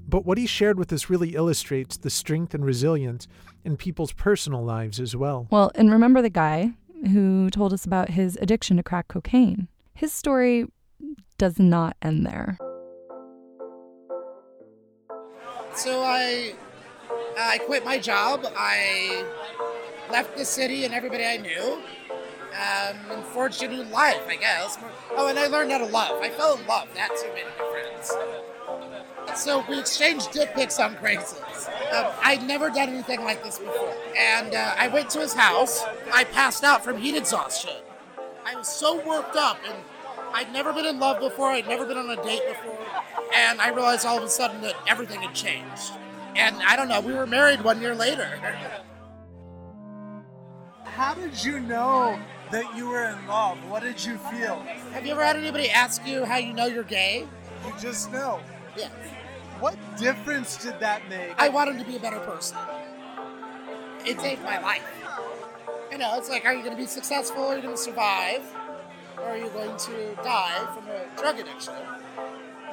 But 0.09 0.25
what 0.25 0.38
he 0.38 0.47
shared 0.47 0.79
with 0.79 0.92
us 0.92 1.11
really 1.11 1.35
illustrates 1.35 1.97
the 1.97 2.11
strength 2.11 2.55
and 2.55 2.64
resilience 2.64 3.27
in 3.64 3.77
people's 3.77 4.12
personal 4.12 4.62
lives 4.62 5.01
as 5.01 5.16
well. 5.16 5.49
Well, 5.51 5.73
and 5.75 5.90
remember 5.90 6.23
the 6.23 6.31
guy 6.31 6.73
who 7.12 7.51
told 7.51 7.73
us 7.73 7.85
about 7.85 8.11
his 8.11 8.38
addiction 8.40 8.77
to 8.77 8.83
crack 8.83 9.09
cocaine? 9.09 9.68
His 9.95 10.12
story 10.12 10.66
does 11.38 11.59
not 11.59 11.97
end 12.03 12.25
there. 12.27 12.59
So 15.75 16.03
I 16.03 16.55
I 17.39 17.59
quit 17.59 17.85
my 17.85 17.99
job. 17.99 18.47
I 18.57 19.25
left 20.11 20.37
the 20.37 20.45
city 20.45 20.85
and 20.85 20.95
everybody 20.95 21.25
I 21.25 21.39
knew. 21.39 21.83
Um, 22.53 22.99
and 23.11 23.25
forged 23.25 23.63
a 23.63 23.69
new 23.69 23.83
life, 23.85 24.29
I 24.29 24.37
guess. 24.37 24.77
Oh, 25.17 25.29
and 25.29 25.39
I 25.39 25.47
learned 25.47 25.73
how 25.73 25.79
to 25.79 25.87
love. 25.87 26.21
I 26.21 26.29
fell 26.29 26.59
in 26.59 26.67
love. 26.67 26.87
That's 26.95 27.23
who 27.23 27.33
made 27.33 27.47
me 27.47 27.53
friends. 27.71 28.13
So 29.35 29.65
we 29.71 29.81
exchanged 29.81 30.33
dick 30.33 30.53
pics 30.55 30.79
on 30.79 30.95
Craigslist. 30.97 31.69
Um, 31.95 32.13
I'd 32.23 32.47
never 32.47 32.69
done 32.69 32.91
anything 32.91 33.25
like 33.25 33.43
this 33.43 33.59
before. 33.59 33.95
And 34.19 34.55
uh, 34.55 34.75
I 34.77 34.89
went 34.89 35.09
to 35.11 35.21
his 35.21 35.33
house. 35.33 35.83
I 36.13 36.25
passed 36.25 36.63
out 36.63 36.85
from 36.85 36.99
heat 36.99 37.17
exhaustion. 37.17 37.77
I 38.45 38.55
was 38.55 38.69
so 38.69 38.97
worked 39.07 39.37
up, 39.37 39.59
and 39.67 39.77
I'd 40.35 40.53
never 40.53 40.73
been 40.73 40.87
in 40.87 40.99
love 40.99 41.21
before. 41.21 41.49
I'd 41.49 41.68
never 41.68 41.87
been 41.87 41.97
on 41.97 42.11
a 42.11 42.16
date 42.23 42.42
before. 42.49 42.79
And 43.35 43.61
I 43.61 43.68
realized 43.71 44.07
all 44.07 44.18
of 44.18 44.25
a 44.25 44.29
sudden 44.29 44.61
that 44.62 44.75
everything 44.87 45.21
had 45.23 45.35
changed. 45.35 45.92
And 46.37 46.57
I 46.62 46.77
don't 46.77 46.88
know, 46.88 47.01
we 47.01 47.12
were 47.12 47.27
married 47.27 47.62
one 47.62 47.81
year 47.81 47.95
later. 47.95 48.27
How 50.85 51.14
did 51.14 51.42
you 51.42 51.61
know 51.61 52.18
that 52.51 52.77
you 52.77 52.88
were 52.88 53.05
in 53.05 53.27
love? 53.27 53.59
What 53.68 53.83
did 53.83 54.05
you 54.05 54.18
feel? 54.18 54.61
Have 54.92 55.07
you 55.07 55.12
ever 55.12 55.25
had 55.25 55.37
anybody 55.37 55.71
ask 55.71 56.07
you 56.07 56.25
how 56.27 56.37
you 56.37 56.53
know 56.53 56.66
you're 56.66 56.85
gay? 56.85 57.27
You 57.66 57.73
just 57.81 58.12
know. 58.12 58.40
Yeah. 58.77 58.90
What 59.59 59.77
difference 59.97 60.59
did 60.59 60.79
that 60.81 61.09
make? 61.09 61.33
I 61.38 61.49
wanted 61.49 61.79
to 61.79 61.85
be 61.85 61.97
a 61.97 62.01
better 62.01 62.21
person. 62.21 62.59
It 64.05 64.21
saved 64.21 64.42
my 64.42 64.61
life. 64.61 64.85
You 65.90 65.97
know, 65.99 66.18
it's 66.18 66.29
like, 66.29 66.45
are 66.45 66.53
you 66.53 66.62
going 66.62 66.77
to 66.77 66.81
be 66.83 66.87
successful? 66.87 67.45
Are 67.45 67.57
you 67.57 67.62
going 67.62 67.77
to 67.77 67.83
survive? 67.83 68.42
Or 69.23 69.29
are 69.31 69.37
you 69.37 69.49
going 69.51 69.77
to 69.77 70.15
die 70.23 70.67
from 70.75 70.89
a 70.89 71.21
drug 71.21 71.39
addiction? 71.39 71.75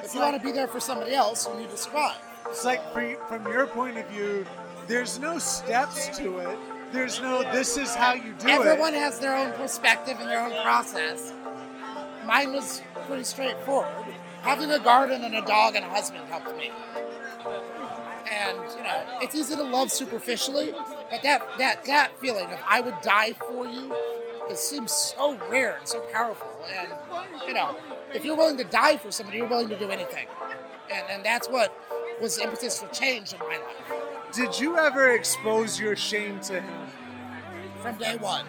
If 0.02 0.14
you 0.14 0.20
want 0.20 0.36
to 0.36 0.42
be 0.42 0.52
there 0.52 0.66
for 0.66 0.80
somebody 0.80 1.14
else, 1.14 1.46
you 1.48 1.58
need 1.60 1.70
to 1.70 1.76
survive. 1.76 2.16
It's 2.46 2.64
like 2.64 2.82
from 2.92 3.46
your 3.46 3.66
point 3.66 3.98
of 3.98 4.06
view, 4.08 4.44
there's 4.86 5.18
no 5.18 5.38
steps 5.38 6.16
to 6.18 6.38
it. 6.38 6.58
There's 6.92 7.20
no 7.20 7.42
this 7.52 7.76
is 7.76 7.94
how 7.94 8.14
you 8.14 8.32
do 8.38 8.48
Everyone 8.48 8.66
it. 8.66 8.70
Everyone 8.70 8.94
has 8.94 9.20
their 9.20 9.36
own 9.36 9.52
perspective 9.52 10.16
and 10.18 10.28
their 10.28 10.40
own 10.40 10.62
process. 10.64 11.32
Mine 12.26 12.52
was 12.52 12.82
pretty 13.06 13.22
straightforward. 13.24 13.88
Having 14.42 14.72
a 14.72 14.80
garden 14.80 15.22
and 15.22 15.34
a 15.36 15.42
dog 15.42 15.76
and 15.76 15.84
a 15.84 15.88
husband 15.88 16.24
helped 16.28 16.56
me. 16.56 16.72
And 18.28 18.58
you 18.76 18.82
know, 18.82 19.02
it's 19.20 19.34
easy 19.34 19.54
to 19.54 19.62
love 19.62 19.92
superficially, 19.92 20.72
but 21.10 21.22
that 21.22 21.46
that 21.58 21.84
that 21.84 22.18
feeling 22.18 22.46
of 22.46 22.58
I 22.66 22.80
would 22.80 23.00
die 23.02 23.34
for 23.34 23.66
you, 23.66 23.94
it 24.50 24.58
seems 24.58 24.92
so 24.92 25.38
rare 25.48 25.76
and 25.78 25.86
so 25.88 26.00
powerful. 26.12 26.48
And 26.76 26.88
you 27.46 27.54
know, 27.54 27.76
if 28.14 28.24
you're 28.24 28.36
willing 28.36 28.58
to 28.58 28.64
die 28.64 28.96
for 28.96 29.10
somebody, 29.10 29.38
you're 29.38 29.48
willing 29.48 29.68
to 29.68 29.78
do 29.78 29.90
anything. 29.90 30.26
And 30.92 31.04
and 31.10 31.24
that's 31.24 31.48
what 31.48 31.74
was 32.20 32.36
the 32.36 32.44
impetus 32.44 32.80
for 32.80 32.88
change 32.88 33.32
in 33.32 33.38
my 33.38 33.56
life 33.56 34.32
Did 34.32 34.60
you 34.60 34.76
ever 34.76 35.10
expose 35.10 35.80
your 35.80 35.96
shame 35.96 36.40
to 36.40 36.60
him? 36.60 36.86
from 37.80 37.96
day 37.96 38.16
one. 38.16 38.44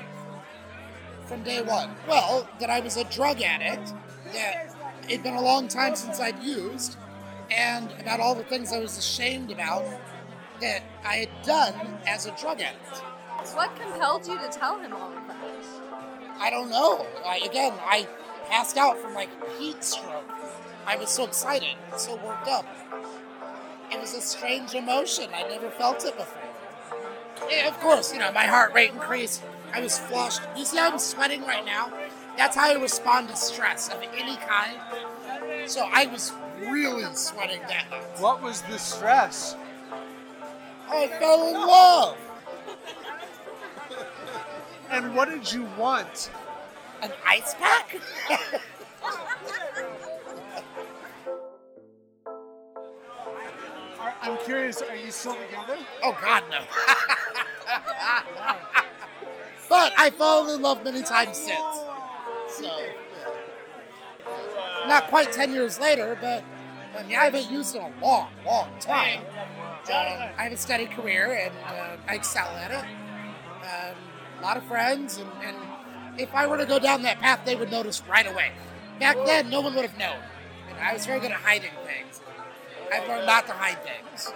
From 1.26 1.42
day 1.44 1.62
one. 1.62 1.96
Well, 2.08 2.48
that 2.60 2.70
I 2.70 2.82
was 2.82 2.98
a 2.98 3.06
drug 3.06 3.42
addict, 3.42 3.94
that 4.34 4.76
it'd 5.08 5.24
been 5.24 5.36
a 5.36 5.42
long 5.42 5.70
time 5.70 5.96
since 5.96 6.20
I'd 6.20 6.44
used, 6.44 6.98
and 7.50 7.90
about 8.00 8.20
all 8.20 8.36
the 8.36 8.44
things 8.44 8.74
I 8.74 8.80
was 8.80 8.98
ashamed 8.98 9.52
about 9.52 9.86
that 10.60 10.84
I 11.06 11.16
had 11.16 11.30
done 11.44 11.74
as 12.06 12.26
a 12.26 12.32
drug 12.38 12.60
addict. 12.60 12.98
What 13.56 13.76
compelled 13.76 14.28
you 14.28 14.38
to 14.38 14.50
tell 14.50 14.80
him 14.80 14.94
all 14.94 15.08
of 15.08 15.16
that? 15.16 15.21
I 16.42 16.50
don't 16.50 16.72
know. 16.72 17.06
I, 17.24 17.38
again, 17.46 17.74
I 17.82 18.08
passed 18.50 18.76
out 18.76 18.98
from 18.98 19.14
like 19.14 19.30
heat 19.60 19.84
stroke. 19.84 20.26
I 20.88 20.98
was 20.98 21.10
so 21.10 21.24
excited, 21.24 21.76
so 21.96 22.16
worked 22.16 22.48
up. 22.48 22.66
It 23.92 24.02
was 24.02 24.16
a 24.16 24.22
strange 24.22 24.74
emotion. 24.74 25.30
I 25.36 25.44
never 25.44 25.70
felt 25.70 26.04
it 26.04 26.18
before. 26.18 26.42
Yeah, 27.48 27.68
of 27.68 27.80
course, 27.80 28.12
you 28.12 28.18
know, 28.18 28.32
my 28.32 28.46
heart 28.46 28.74
rate 28.74 28.92
increased. 28.92 29.44
I 29.72 29.82
was 29.82 30.00
flushed. 30.00 30.42
You 30.58 30.66
see 30.66 30.78
how 30.78 30.92
I'm 30.92 30.98
sweating 30.98 31.44
right 31.44 31.64
now? 31.64 31.94
That's 32.38 32.56
how 32.56 32.72
I 32.72 32.82
respond 32.82 33.30
to 33.30 33.36
stress 33.36 33.90
of 33.90 34.02
any 34.18 34.38
kind. 34.38 35.70
So 35.70 35.88
I 35.94 36.08
was 36.08 36.34
really 36.58 37.06
sweating 37.14 37.62
that 37.68 37.90
night. 37.92 38.02
What 38.20 38.42
was 38.42 38.64
the 38.64 38.80
stress? 38.80 39.56
I 40.90 41.08
fell 41.20 41.48
in 41.50 41.54
love. 41.54 42.18
And 44.92 45.16
what 45.16 45.30
did 45.30 45.52
you 45.52 45.64
want? 45.78 46.30
An 47.02 47.12
ice 47.26 47.56
pack? 47.56 47.96
Are- 54.00 54.16
I'm 54.22 54.38
curious, 54.44 54.82
are 54.82 54.96
you 54.96 55.12
still 55.12 55.36
together? 55.36 55.78
Oh 56.04 56.18
God, 56.22 56.44
no. 56.52 56.60
but 59.70 59.94
I've 59.98 60.16
fallen 60.16 60.56
in 60.56 60.62
love 60.62 60.84
many 60.84 61.04
times 61.04 61.38
since. 61.38 61.78
So, 62.50 62.70
not 64.88 65.08
quite 65.08 65.32
ten 65.32 65.54
years 65.54 65.80
later, 65.80 66.18
but 66.20 66.44
I 66.98 67.04
mean, 67.04 67.16
I 67.18 67.24
haven't 67.24 67.50
used 67.50 67.76
it 67.76 67.80
in 67.80 67.86
a 67.86 68.06
long, 68.06 68.28
long 68.46 68.70
time. 68.80 69.22
Um, 69.22 70.30
I 70.38 70.44
have 70.44 70.52
a 70.52 70.58
steady 70.58 70.86
career 70.86 71.32
and 71.34 71.54
uh, 71.66 71.98
I 72.08 72.16
excel 72.16 72.48
at 72.58 72.72
it. 72.72 72.86
A 74.42 74.44
lot 74.44 74.58
of 74.58 74.64
friends, 74.64 75.20
and, 75.20 75.30
and 75.44 75.56
if 76.18 76.34
I 76.34 76.48
were 76.48 76.58
to 76.58 76.66
go 76.66 76.80
down 76.80 77.04
that 77.04 77.20
path, 77.20 77.42
they 77.46 77.56
would 77.56 77.70
notice 77.70 78.02
right 78.10 78.26
away. 78.26 78.52
Back 79.00 79.16
then, 79.24 79.52
no 79.52 79.62
one 79.62 79.76
would 79.76 79.86
have 79.86 80.00
known. 80.00 80.18
And 80.68 80.80
I 80.80 80.94
was 80.94 81.06
very 81.06 81.20
good 81.20 81.30
at 81.30 81.38
hiding 81.38 81.70
things. 81.86 82.22
I've 82.92 83.08
learned 83.08 83.28
not 83.28 83.46
to 83.46 83.54
hide 83.54 83.78
things. 83.84 84.34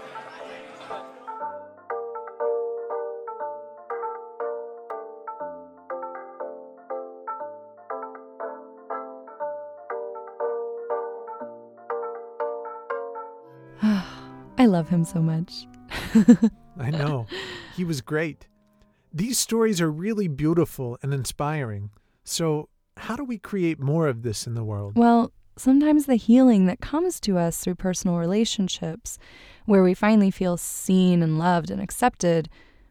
I 14.60 14.68
love 14.68 14.88
him 14.88 15.04
so 15.04 15.20
much. 15.20 15.66
I 16.80 16.92
know. 16.92 17.26
He 17.76 17.84
was 17.84 18.02
great. 18.02 18.46
These 19.16 19.40
stories 19.40 19.80
are 19.80 19.90
really 19.90 20.28
beautiful 20.28 20.98
and 21.02 21.14
inspiring. 21.14 21.92
So, 22.26 22.68
how 22.98 23.16
do 23.16 23.24
we 23.24 23.38
create 23.38 23.80
more 23.80 24.10
of 24.10 24.24
this 24.24 24.46
in 24.46 24.56
the 24.56 24.64
world? 24.64 24.98
Well, 24.98 25.32
sometimes 25.56 26.06
the 26.06 26.18
healing 26.18 26.66
that 26.66 26.82
comes 26.82 27.22
to 27.22 27.38
us 27.38 27.60
through 27.60 27.76
personal 27.76 28.18
relationships, 28.18 29.18
where 29.64 29.84
we 29.84 29.94
finally 29.94 30.32
feel 30.32 30.58
seen 30.58 31.24
and 31.24 31.40
loved 31.40 31.72
and 31.72 31.82
accepted, 31.82 32.50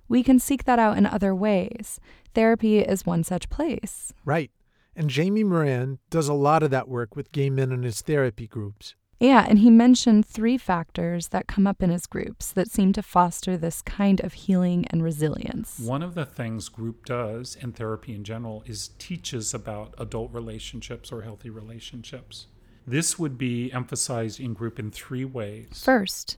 we 0.08 0.22
can 0.22 0.38
seek 0.38 0.64
that 0.64 0.78
out 0.78 0.96
in 0.96 1.04
other 1.04 1.34
ways. 1.34 2.00
Therapy 2.32 2.78
is 2.78 3.04
one 3.04 3.22
such 3.22 3.50
place. 3.50 4.14
Right. 4.24 4.50
And 4.96 5.10
Jamie 5.10 5.44
Moran 5.44 5.98
does 6.08 6.28
a 6.28 6.32
lot 6.32 6.62
of 6.62 6.70
that 6.70 6.88
work 6.88 7.16
with 7.16 7.32
gay 7.32 7.50
men 7.50 7.70
in 7.70 7.82
his 7.82 8.00
therapy 8.00 8.46
groups. 8.46 8.94
Yeah, 9.24 9.46
and 9.48 9.60
he 9.60 9.70
mentioned 9.70 10.26
three 10.26 10.58
factors 10.58 11.28
that 11.28 11.46
come 11.46 11.66
up 11.66 11.82
in 11.82 11.88
his 11.88 12.06
groups 12.06 12.52
that 12.52 12.70
seem 12.70 12.92
to 12.92 13.02
foster 13.02 13.56
this 13.56 13.80
kind 13.80 14.20
of 14.20 14.34
healing 14.34 14.84
and 14.90 15.02
resilience. 15.02 15.78
One 15.78 16.02
of 16.02 16.14
the 16.14 16.26
things 16.26 16.68
group 16.68 17.06
does 17.06 17.56
in 17.56 17.72
therapy 17.72 18.14
in 18.14 18.22
general 18.22 18.62
is 18.66 18.88
teaches 18.98 19.54
about 19.54 19.94
adult 19.96 20.30
relationships 20.34 21.10
or 21.10 21.22
healthy 21.22 21.48
relationships. 21.48 22.48
This 22.86 23.18
would 23.18 23.38
be 23.38 23.72
emphasized 23.72 24.40
in 24.40 24.52
group 24.52 24.78
in 24.78 24.90
three 24.90 25.24
ways. 25.24 25.82
First, 25.82 26.36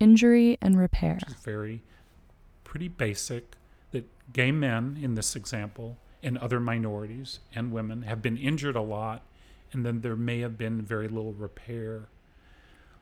injury 0.00 0.56
and 0.62 0.78
repair. 0.78 1.18
Very 1.44 1.82
pretty 2.64 2.88
basic 2.88 3.56
that 3.90 4.08
gay 4.32 4.52
men 4.52 4.98
in 4.98 5.16
this 5.16 5.36
example 5.36 5.98
and 6.22 6.38
other 6.38 6.60
minorities 6.60 7.40
and 7.54 7.72
women 7.72 8.02
have 8.02 8.22
been 8.22 8.38
injured 8.38 8.76
a 8.76 8.80
lot 8.80 9.26
and 9.72 9.84
then 9.84 10.00
there 10.00 10.16
may 10.16 10.40
have 10.40 10.56
been 10.56 10.82
very 10.82 11.08
little 11.08 11.32
repair. 11.32 12.08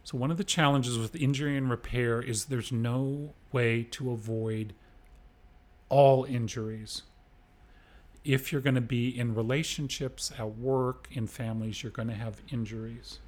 So 0.05 0.17
one 0.17 0.31
of 0.31 0.39
the 0.39 0.45
challenges 0.45 0.99
with 0.99 1.15
injury 1.15 1.57
and 1.57 1.71
repair 1.71 2.21
is 2.23 2.47
there's 2.47 2.73
no 2.73 3.35
way 3.53 3.85
to 3.91 4.11
avoid 4.11 4.75
all 5.89 6.25
injuries. 6.25 7.03
If 8.25 8.53
you're 8.53 8.61
going 8.61 8.75
to 8.75 8.81
be 8.81 9.09
in 9.09 9.35
relationships, 9.35 10.33
at 10.39 10.57
work, 10.57 11.09
in 11.13 11.27
families, 11.27 11.83
you're 11.83 11.93
going 11.93 12.09
to 12.09 12.15
have 12.15 12.41
injuries. 12.51 13.19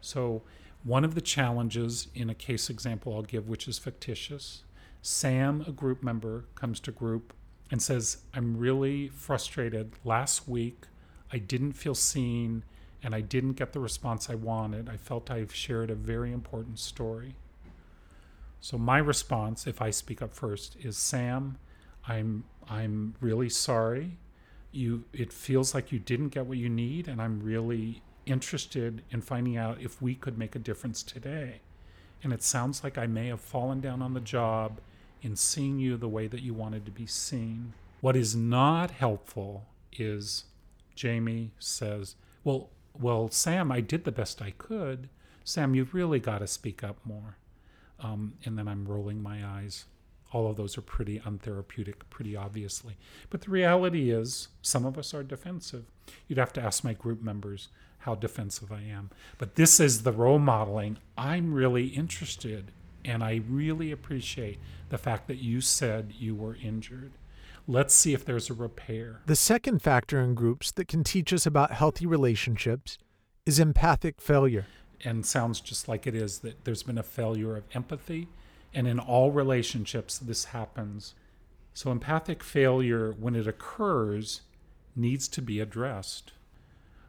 So, 0.00 0.42
one 0.82 1.04
of 1.04 1.14
the 1.14 1.20
challenges 1.20 2.08
in 2.14 2.30
a 2.30 2.34
case 2.34 2.70
example 2.70 3.14
I'll 3.14 3.22
give, 3.22 3.48
which 3.48 3.68
is 3.68 3.78
fictitious, 3.78 4.62
Sam, 5.02 5.64
a 5.66 5.72
group 5.72 6.02
member, 6.02 6.44
comes 6.54 6.80
to 6.80 6.90
group 6.90 7.34
and 7.70 7.82
says, 7.82 8.18
I'm 8.34 8.56
really 8.56 9.08
frustrated. 9.08 9.92
Last 10.04 10.48
week, 10.48 10.84
I 11.32 11.38
didn't 11.38 11.72
feel 11.72 11.94
seen 11.94 12.64
and 13.02 13.14
I 13.14 13.20
didn't 13.20 13.52
get 13.52 13.72
the 13.72 13.80
response 13.80 14.28
I 14.28 14.34
wanted. 14.34 14.88
I 14.88 14.96
felt 14.96 15.30
I've 15.30 15.54
shared 15.54 15.90
a 15.90 15.94
very 15.94 16.32
important 16.32 16.78
story. 16.78 17.34
So 18.60 18.76
my 18.76 18.98
response, 18.98 19.66
if 19.66 19.80
I 19.80 19.90
speak 19.90 20.20
up 20.20 20.34
first, 20.34 20.76
is 20.80 20.96
Sam, 20.96 21.56
I'm 22.06 22.44
I'm 22.68 23.14
really 23.20 23.48
sorry. 23.48 24.18
You 24.72 25.04
it 25.12 25.32
feels 25.32 25.74
like 25.74 25.92
you 25.92 25.98
didn't 25.98 26.28
get 26.28 26.46
what 26.46 26.58
you 26.58 26.68
need 26.68 27.08
and 27.08 27.20
I'm 27.20 27.40
really 27.40 28.02
interested 28.26 29.02
in 29.10 29.22
finding 29.22 29.56
out 29.56 29.80
if 29.80 30.00
we 30.00 30.14
could 30.14 30.38
make 30.38 30.54
a 30.54 30.58
difference 30.58 31.02
today. 31.02 31.60
And 32.22 32.32
it 32.32 32.42
sounds 32.42 32.84
like 32.84 32.98
I 32.98 33.06
may 33.06 33.28
have 33.28 33.40
fallen 33.40 33.80
down 33.80 34.02
on 34.02 34.12
the 34.12 34.20
job 34.20 34.80
in 35.22 35.36
seeing 35.36 35.78
you 35.78 35.96
the 35.96 36.08
way 36.08 36.26
that 36.26 36.42
you 36.42 36.52
wanted 36.52 36.84
to 36.84 36.90
be 36.90 37.06
seen. 37.06 37.72
What 38.02 38.14
is 38.14 38.36
not 38.36 38.90
helpful 38.90 39.64
is 39.92 40.44
Jamie 40.94 41.52
says, 41.58 42.14
"Well, 42.44 42.70
well, 42.98 43.30
Sam, 43.30 43.70
I 43.70 43.80
did 43.80 44.04
the 44.04 44.12
best 44.12 44.42
I 44.42 44.52
could. 44.52 45.08
Sam, 45.44 45.74
you've 45.74 45.94
really 45.94 46.20
got 46.20 46.38
to 46.38 46.46
speak 46.46 46.82
up 46.84 46.98
more." 47.04 47.36
Um, 47.98 48.34
and 48.44 48.58
then 48.58 48.68
I'm 48.68 48.86
rolling 48.86 49.22
my 49.22 49.44
eyes. 49.44 49.84
All 50.32 50.48
of 50.48 50.56
those 50.56 50.78
are 50.78 50.82
pretty 50.82 51.18
untherapeutic, 51.20 51.94
pretty 52.08 52.36
obviously. 52.36 52.96
But 53.30 53.42
the 53.42 53.50
reality 53.50 54.10
is, 54.10 54.48
some 54.62 54.86
of 54.86 54.96
us 54.96 55.12
are 55.12 55.22
defensive. 55.22 55.84
You'd 56.28 56.38
have 56.38 56.52
to 56.54 56.62
ask 56.62 56.84
my 56.84 56.94
group 56.94 57.20
members 57.20 57.68
how 58.00 58.14
defensive 58.14 58.72
I 58.72 58.82
am. 58.82 59.10
But 59.38 59.56
this 59.56 59.80
is 59.80 60.02
the 60.02 60.12
role 60.12 60.38
modeling. 60.38 60.98
I'm 61.18 61.52
really 61.52 61.88
interested, 61.88 62.72
and 63.04 63.22
I 63.22 63.42
really 63.48 63.92
appreciate 63.92 64.58
the 64.88 64.98
fact 64.98 65.28
that 65.28 65.42
you 65.42 65.60
said 65.60 66.14
you 66.18 66.34
were 66.34 66.56
injured. 66.56 67.12
Let's 67.66 67.94
see 67.94 68.14
if 68.14 68.24
there's 68.24 68.50
a 68.50 68.54
repair. 68.54 69.20
The 69.26 69.36
second 69.36 69.80
factor 69.82 70.20
in 70.20 70.34
groups 70.34 70.72
that 70.72 70.88
can 70.88 71.04
teach 71.04 71.32
us 71.32 71.46
about 71.46 71.72
healthy 71.72 72.06
relationships 72.06 72.98
is 73.46 73.58
empathic 73.58 74.20
failure. 74.20 74.66
And 75.04 75.24
sounds 75.24 75.60
just 75.60 75.88
like 75.88 76.06
it 76.06 76.14
is 76.14 76.40
that 76.40 76.64
there's 76.64 76.82
been 76.82 76.98
a 76.98 77.02
failure 77.02 77.56
of 77.56 77.64
empathy. 77.72 78.28
And 78.72 78.86
in 78.86 78.98
all 78.98 79.32
relationships, 79.32 80.18
this 80.18 80.46
happens. 80.46 81.14
So, 81.72 81.90
empathic 81.90 82.42
failure, 82.42 83.12
when 83.12 83.34
it 83.34 83.46
occurs, 83.46 84.42
needs 84.94 85.28
to 85.28 85.42
be 85.42 85.60
addressed. 85.60 86.32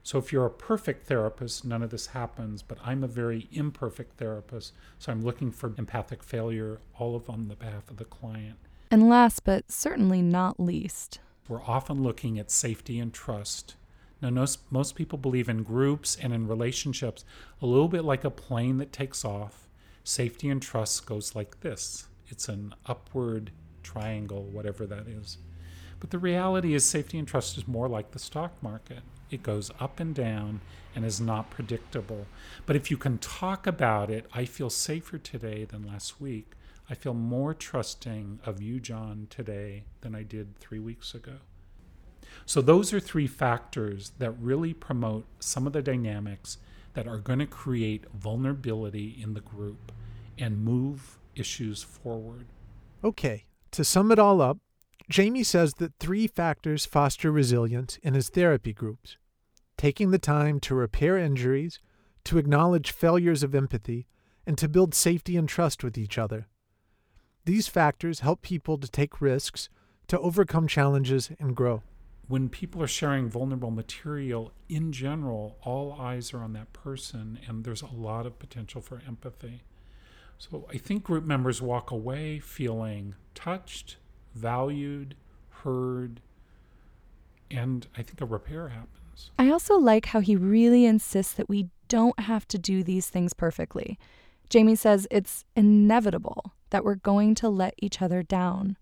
So, 0.03 0.17
if 0.17 0.31
you're 0.31 0.45
a 0.45 0.51
perfect 0.51 1.07
therapist, 1.07 1.65
none 1.65 1.83
of 1.83 1.89
this 1.89 2.07
happens, 2.07 2.61
but 2.61 2.77
I'm 2.83 3.03
a 3.03 3.07
very 3.07 3.47
imperfect 3.51 4.17
therapist, 4.17 4.73
so 4.97 5.11
I'm 5.11 5.21
looking 5.21 5.51
for 5.51 5.73
empathic 5.77 6.23
failure 6.23 6.79
all 6.97 7.15
of 7.15 7.29
on 7.29 7.47
the 7.47 7.55
behalf 7.55 7.89
of 7.89 7.97
the 7.97 8.05
client. 8.05 8.57
And 8.91 9.07
last 9.07 9.45
but 9.45 9.71
certainly 9.71 10.21
not 10.21 10.59
least, 10.59 11.21
we're 11.47 11.63
often 11.63 12.03
looking 12.03 12.37
at 12.37 12.51
safety 12.51 12.99
and 12.99 13.13
trust. 13.13 13.75
Now, 14.21 14.31
most, 14.31 14.59
most 14.69 14.95
people 14.95 15.17
believe 15.17 15.47
in 15.47 15.63
groups 15.63 16.17
and 16.21 16.33
in 16.33 16.45
relationships 16.45 17.23
a 17.61 17.65
little 17.65 17.87
bit 17.87 18.03
like 18.03 18.25
a 18.25 18.29
plane 18.29 18.79
that 18.79 18.91
takes 18.91 19.23
off. 19.23 19.69
Safety 20.03 20.49
and 20.49 20.61
trust 20.61 21.05
goes 21.05 21.35
like 21.35 21.61
this 21.61 22.07
it's 22.27 22.49
an 22.49 22.75
upward 22.85 23.51
triangle, 23.81 24.43
whatever 24.43 24.85
that 24.85 25.07
is. 25.07 25.37
But 26.01 26.09
the 26.09 26.19
reality 26.19 26.73
is, 26.73 26.83
safety 26.83 27.17
and 27.17 27.27
trust 27.27 27.57
is 27.57 27.69
more 27.69 27.87
like 27.87 28.11
the 28.11 28.19
stock 28.19 28.51
market. 28.61 29.03
It 29.29 29.41
goes 29.41 29.71
up 29.79 30.01
and 30.01 30.13
down 30.13 30.59
and 30.93 31.05
is 31.05 31.21
not 31.21 31.49
predictable. 31.49 32.25
But 32.65 32.75
if 32.75 32.91
you 32.91 32.97
can 32.97 33.19
talk 33.19 33.65
about 33.65 34.09
it, 34.09 34.25
I 34.33 34.43
feel 34.43 34.69
safer 34.69 35.17
today 35.17 35.63
than 35.63 35.87
last 35.87 36.19
week. 36.19 36.51
I 36.91 36.93
feel 36.93 37.13
more 37.13 37.53
trusting 37.53 38.41
of 38.45 38.61
you, 38.61 38.81
John, 38.81 39.27
today 39.29 39.85
than 40.01 40.13
I 40.13 40.23
did 40.23 40.57
three 40.57 40.77
weeks 40.77 41.15
ago. 41.15 41.37
So, 42.45 42.59
those 42.59 42.93
are 42.93 42.99
three 42.99 43.27
factors 43.27 44.11
that 44.19 44.31
really 44.31 44.73
promote 44.73 45.25
some 45.39 45.65
of 45.65 45.71
the 45.71 45.81
dynamics 45.81 46.57
that 46.93 47.07
are 47.07 47.17
going 47.17 47.39
to 47.39 47.45
create 47.45 48.03
vulnerability 48.13 49.17
in 49.23 49.35
the 49.35 49.39
group 49.39 49.93
and 50.37 50.65
move 50.65 51.17
issues 51.33 51.81
forward. 51.81 52.47
Okay, 53.05 53.45
to 53.71 53.85
sum 53.85 54.11
it 54.11 54.19
all 54.19 54.41
up, 54.41 54.57
Jamie 55.09 55.45
says 55.45 55.75
that 55.75 55.97
three 55.97 56.27
factors 56.27 56.85
foster 56.85 57.31
resilience 57.31 57.99
in 58.03 58.15
his 58.15 58.27
therapy 58.27 58.73
groups 58.73 59.15
taking 59.77 60.11
the 60.11 60.19
time 60.19 60.59
to 60.59 60.75
repair 60.75 61.17
injuries, 61.17 61.79
to 62.25 62.37
acknowledge 62.37 62.91
failures 62.91 63.43
of 63.43 63.55
empathy, 63.55 64.07
and 64.45 64.57
to 64.57 64.67
build 64.67 64.93
safety 64.93 65.37
and 65.37 65.47
trust 65.47 65.83
with 65.83 65.97
each 65.97 66.17
other. 66.17 66.47
These 67.45 67.67
factors 67.67 68.19
help 68.19 68.43
people 68.43 68.77
to 68.77 68.87
take 68.87 69.19
risks, 69.19 69.69
to 70.07 70.19
overcome 70.19 70.67
challenges, 70.67 71.31
and 71.39 71.55
grow. 71.55 71.81
When 72.27 72.49
people 72.49 72.83
are 72.83 72.87
sharing 72.87 73.29
vulnerable 73.29 73.71
material, 73.71 74.51
in 74.69 74.91
general, 74.91 75.57
all 75.63 75.93
eyes 75.99 76.33
are 76.33 76.43
on 76.43 76.53
that 76.53 76.71
person, 76.71 77.39
and 77.47 77.63
there's 77.63 77.81
a 77.81 77.87
lot 77.87 78.25
of 78.25 78.37
potential 78.37 78.79
for 78.79 79.01
empathy. 79.07 79.63
So 80.37 80.67
I 80.71 80.77
think 80.77 81.03
group 81.03 81.25
members 81.25 81.61
walk 81.61 81.91
away 81.91 82.39
feeling 82.39 83.15
touched, 83.33 83.97
valued, 84.35 85.15
heard, 85.49 86.21
and 87.49 87.87
I 87.97 88.03
think 88.03 88.21
a 88.21 88.25
repair 88.25 88.69
happens. 88.69 89.31
I 89.37 89.49
also 89.49 89.77
like 89.77 90.07
how 90.07 90.19
he 90.19 90.35
really 90.35 90.85
insists 90.85 91.33
that 91.33 91.49
we 91.49 91.69
don't 91.87 92.19
have 92.21 92.47
to 92.49 92.57
do 92.57 92.83
these 92.83 93.09
things 93.09 93.33
perfectly. 93.33 93.99
Jamie 94.49 94.75
says 94.75 95.07
it's 95.11 95.43
inevitable 95.55 96.53
that 96.71 96.83
we're 96.83 96.95
going 96.95 97.35
to 97.35 97.49
let 97.49 97.75
each 97.77 98.01
other 98.01 98.23
down 98.23 98.77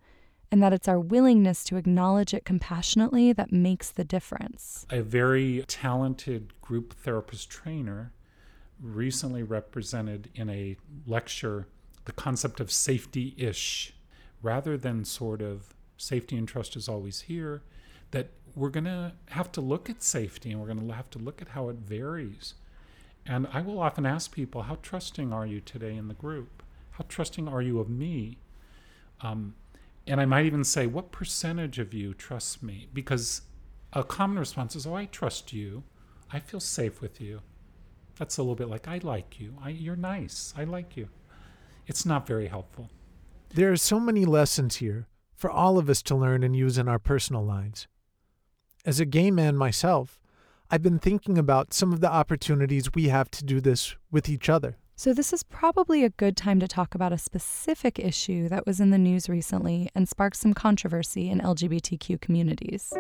and 0.52 0.64
that 0.64 0.74
it's 0.74 0.88
our 0.88 1.00
willingness 1.00 1.64
to 1.66 1.76
acknowledge 1.76 2.34
it 2.34 2.46
compassionately 2.46 3.34
that 3.34 3.52
makes 3.52 3.92
the 3.92 4.04
difference. 4.04 4.86
A 4.90 5.02
very 5.02 5.64
talented 5.68 6.60
group 6.62 6.94
therapist 6.94 7.50
trainer 7.50 8.14
recently 8.82 9.44
represented 9.44 10.30
in 10.34 10.50
a 10.50 10.76
lecture 11.06 11.68
the 12.06 12.12
concept 12.14 12.60
of 12.60 12.72
safety 12.72 13.36
ish 13.38 13.94
rather 14.42 14.78
than 14.78 15.06
sort 15.06 15.42
of 15.42 15.76
safety 15.98 16.38
and 16.38 16.48
trust 16.48 16.76
is 16.76 16.88
always 16.88 17.22
here, 17.22 17.62
that 18.12 18.30
we're 18.56 18.70
going 18.70 18.86
to 18.86 19.14
have 19.30 19.52
to 19.52 19.62
look 19.62 19.90
at 19.90 20.02
safety 20.02 20.52
and 20.52 20.60
we're 20.60 20.68
going 20.68 20.88
to 20.88 20.96
have 20.96 21.10
to 21.12 21.20
look 21.20 21.42
at 21.42 21.50
how 21.50 21.70
it 21.70 21.76
varies. 21.76 22.56
And 23.26 23.48
I 23.54 23.62
will 23.62 23.80
often 23.80 24.06
ask 24.06 24.32
people, 24.32 24.64
How 24.64 24.78
trusting 24.82 25.32
are 25.34 25.46
you 25.46 25.60
today 25.60 25.96
in 25.96 26.08
the 26.08 26.14
group? 26.14 26.59
How 27.00 27.06
trusting 27.08 27.48
are 27.48 27.62
you 27.62 27.80
of 27.80 27.90
me? 27.90 28.40
Um, 29.22 29.56
and 30.06 30.20
I 30.20 30.26
might 30.26 30.46
even 30.46 30.66
say, 30.66 30.86
What 30.86 31.14
percentage 31.14 31.80
of 31.80 31.94
you 31.94 32.14
trusts 32.14 32.62
me? 32.62 32.90
Because 32.94 33.44
a 33.94 34.04
common 34.04 34.38
response 34.38 34.76
is, 34.76 34.86
Oh, 34.86 34.96
I 34.96 35.06
trust 35.06 35.54
you. 35.54 35.84
I 36.34 36.40
feel 36.40 36.60
safe 36.60 37.00
with 37.00 37.22
you. 37.22 37.40
That's 38.18 38.38
a 38.38 38.42
little 38.42 38.56
bit 38.56 38.68
like, 38.68 38.90
I 38.90 39.00
like 39.02 39.40
you. 39.40 39.56
I, 39.64 39.70
you're 39.70 39.96
nice. 39.96 40.54
I 40.58 40.66
like 40.66 40.98
you. 40.98 41.08
It's 41.88 42.06
not 42.06 42.28
very 42.28 42.48
helpful. 42.48 42.90
There 43.48 43.72
are 43.72 43.78
so 43.78 43.98
many 43.98 44.26
lessons 44.26 44.76
here 44.76 45.08
for 45.38 45.50
all 45.50 45.78
of 45.78 45.90
us 45.90 46.02
to 46.04 46.16
learn 46.16 46.44
and 46.44 46.54
use 46.54 46.78
in 46.78 46.90
our 46.90 47.00
personal 47.00 47.46
lives. 47.46 47.88
As 48.86 49.00
a 49.00 49.06
gay 49.06 49.32
man 49.32 49.56
myself, 49.56 50.20
I've 50.70 50.84
been 50.84 51.00
thinking 51.00 51.38
about 51.38 51.74
some 51.74 51.94
of 51.94 52.02
the 52.02 52.12
opportunities 52.12 52.94
we 52.94 53.08
have 53.08 53.32
to 53.32 53.46
do 53.46 53.62
this 53.62 53.96
with 54.12 54.28
each 54.28 54.50
other. 54.50 54.76
So, 55.00 55.14
this 55.14 55.32
is 55.32 55.44
probably 55.44 56.04
a 56.04 56.10
good 56.10 56.36
time 56.36 56.60
to 56.60 56.68
talk 56.68 56.94
about 56.94 57.14
a 57.14 57.18
specific 57.18 58.00
issue 58.00 58.50
that 58.50 58.66
was 58.66 58.82
in 58.82 58.90
the 58.90 58.98
news 58.98 59.30
recently 59.30 59.90
and 59.96 60.10
sparked 60.10 60.36
some 60.36 60.54
controversy 60.54 61.30
in 61.30 61.40
LGBTQ 61.40 62.20
communities. 62.20 62.92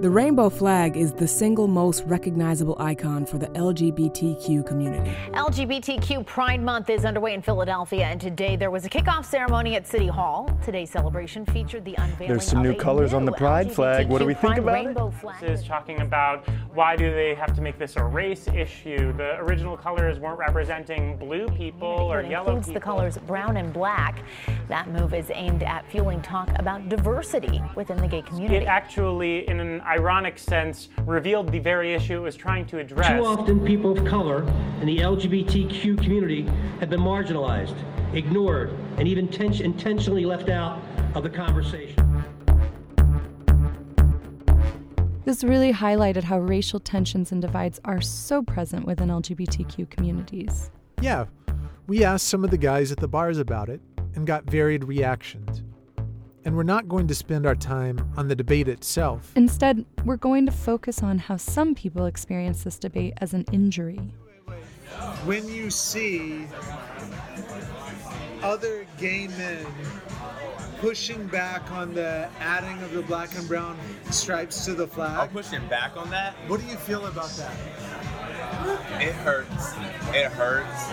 The 0.00 0.08
rainbow 0.08 0.48
flag 0.48 0.96
is 0.96 1.12
the 1.12 1.26
single 1.26 1.66
most 1.66 2.04
recognizable 2.04 2.76
icon 2.78 3.26
for 3.26 3.36
the 3.36 3.48
LGBTQ 3.48 4.64
community. 4.64 5.10
LGBTQ 5.32 6.24
Pride 6.24 6.62
Month 6.62 6.88
is 6.88 7.04
underway 7.04 7.34
in 7.34 7.42
Philadelphia, 7.42 8.04
and 8.04 8.20
today 8.20 8.54
there 8.54 8.70
was 8.70 8.84
a 8.84 8.88
kickoff 8.88 9.24
ceremony 9.24 9.74
at 9.74 9.88
City 9.88 10.06
Hall. 10.06 10.56
Today's 10.64 10.88
celebration 10.88 11.44
featured 11.46 11.84
the 11.84 11.96
unveiling 11.98 12.28
There's 12.28 12.46
some 12.46 12.62
new 12.62 12.76
colors 12.76 13.12
on 13.12 13.24
the 13.24 13.32
Pride 13.32 13.72
flag. 13.72 14.08
What 14.08 14.20
do 14.20 14.26
we 14.26 14.34
think 14.34 14.58
about 14.58 14.72
rainbow 14.72 15.10
Flag. 15.10 15.40
This 15.40 15.62
is 15.62 15.66
talking 15.66 16.00
about 16.00 16.48
why 16.72 16.94
do 16.94 17.12
they 17.12 17.34
have 17.34 17.52
to 17.56 17.60
make 17.60 17.76
this 17.76 17.96
a 17.96 18.04
race 18.04 18.46
issue? 18.46 19.12
The 19.16 19.36
original 19.38 19.76
colors 19.76 20.20
weren't 20.20 20.38
representing 20.38 21.16
blue 21.16 21.48
people 21.48 21.88
or 21.88 22.20
it 22.20 22.30
yellow 22.30 22.50
includes 22.50 22.68
people. 22.68 22.80
the 22.80 22.84
colors 22.84 23.18
brown 23.18 23.56
and 23.56 23.72
black. 23.72 24.22
That 24.68 24.88
move 24.90 25.12
is 25.12 25.32
aimed 25.34 25.64
at 25.64 25.90
fueling 25.90 26.22
talk 26.22 26.50
about 26.54 26.88
diversity 26.88 27.60
within 27.74 27.96
the 27.96 28.06
gay 28.06 28.22
community. 28.22 28.64
It 28.64 28.68
actually, 28.68 29.48
in 29.48 29.58
an 29.58 29.80
ironic 29.88 30.38
sense, 30.38 30.90
revealed 31.06 31.50
the 31.50 31.58
very 31.58 31.94
issue 31.94 32.18
it 32.18 32.20
was 32.20 32.36
trying 32.36 32.66
to 32.66 32.78
address. 32.78 33.08
Too 33.08 33.24
often, 33.24 33.64
people 33.64 33.98
of 33.98 34.04
color 34.04 34.42
in 34.80 34.86
the 34.86 34.98
LGBTQ 34.98 36.02
community 36.02 36.42
have 36.80 36.90
been 36.90 37.00
marginalized, 37.00 37.76
ignored, 38.14 38.70
and 38.98 39.08
even 39.08 39.26
ten- 39.28 39.54
intentionally 39.54 40.24
left 40.24 40.48
out 40.48 40.80
of 41.14 41.22
the 41.22 41.30
conversation. 41.30 42.04
This 45.24 45.44
really 45.44 45.72
highlighted 45.72 46.22
how 46.22 46.38
racial 46.38 46.80
tensions 46.80 47.32
and 47.32 47.42
divides 47.42 47.80
are 47.84 48.00
so 48.00 48.42
present 48.42 48.86
within 48.86 49.08
LGBTQ 49.08 49.90
communities. 49.90 50.70
Yeah, 51.00 51.26
we 51.86 52.04
asked 52.04 52.28
some 52.28 52.44
of 52.44 52.50
the 52.50 52.58
guys 52.58 52.92
at 52.92 52.98
the 52.98 53.08
bars 53.08 53.38
about 53.38 53.68
it 53.68 53.80
and 54.14 54.26
got 54.26 54.44
varied 54.44 54.84
reactions. 54.84 55.62
And 56.48 56.56
we're 56.56 56.62
not 56.62 56.88
going 56.88 57.06
to 57.08 57.14
spend 57.14 57.44
our 57.44 57.54
time 57.54 58.10
on 58.16 58.28
the 58.28 58.34
debate 58.34 58.68
itself. 58.68 59.32
Instead, 59.36 59.84
we're 60.06 60.16
going 60.16 60.46
to 60.46 60.50
focus 60.50 61.02
on 61.02 61.18
how 61.18 61.36
some 61.36 61.74
people 61.74 62.06
experience 62.06 62.64
this 62.64 62.78
debate 62.78 63.12
as 63.18 63.34
an 63.34 63.44
injury. 63.52 63.98
When 65.26 65.46
you 65.46 65.68
see 65.68 66.46
other 68.42 68.86
gay 68.96 69.28
men 69.36 69.66
pushing 70.78 71.26
back 71.26 71.70
on 71.70 71.92
the 71.92 72.30
adding 72.40 72.82
of 72.82 72.94
the 72.94 73.02
black 73.02 73.36
and 73.36 73.46
brown 73.46 73.76
stripes 74.08 74.64
to 74.64 74.72
the 74.72 74.86
flag, 74.86 75.18
I'm 75.18 75.28
pushing 75.28 75.68
back 75.68 75.98
on 75.98 76.08
that. 76.12 76.32
what 76.46 76.60
do 76.60 76.66
you 76.66 76.76
feel 76.76 77.04
about 77.04 77.28
that? 77.36 79.02
It 79.02 79.12
hurts. 79.16 79.74
It 80.14 80.32
hurts, 80.32 80.88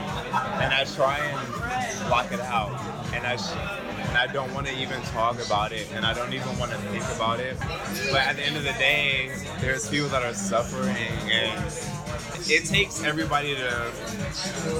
and 0.62 0.74
I 0.74 0.84
try 0.84 1.18
and 1.18 2.10
block 2.10 2.34
it 2.34 2.42
out, 2.42 2.78
and 3.14 3.26
I 3.26 3.38
sh- 3.38 3.85
and 4.16 4.30
I 4.30 4.32
don't 4.32 4.54
want 4.54 4.66
to 4.66 4.74
even 4.80 5.02
talk 5.02 5.46
about 5.46 5.74
it, 5.74 5.92
and 5.94 6.06
I 6.06 6.14
don't 6.14 6.34
even 6.34 6.58
want 6.58 6.72
to 6.72 6.78
think 6.78 7.04
about 7.16 7.42
it. 7.42 7.58
But 7.60 8.22
at 8.22 8.38
the 8.38 8.44
end 8.44 8.56
of 8.56 8.64
the 8.64 8.72
day, 8.74 9.30
there's 9.60 9.90
people 9.90 10.08
that 10.10 10.24
are 10.24 10.34
suffering, 10.34 10.96
and 11.30 11.66
it 12.48 12.64
takes 12.64 13.04
everybody 13.04 13.56
to 13.56 13.92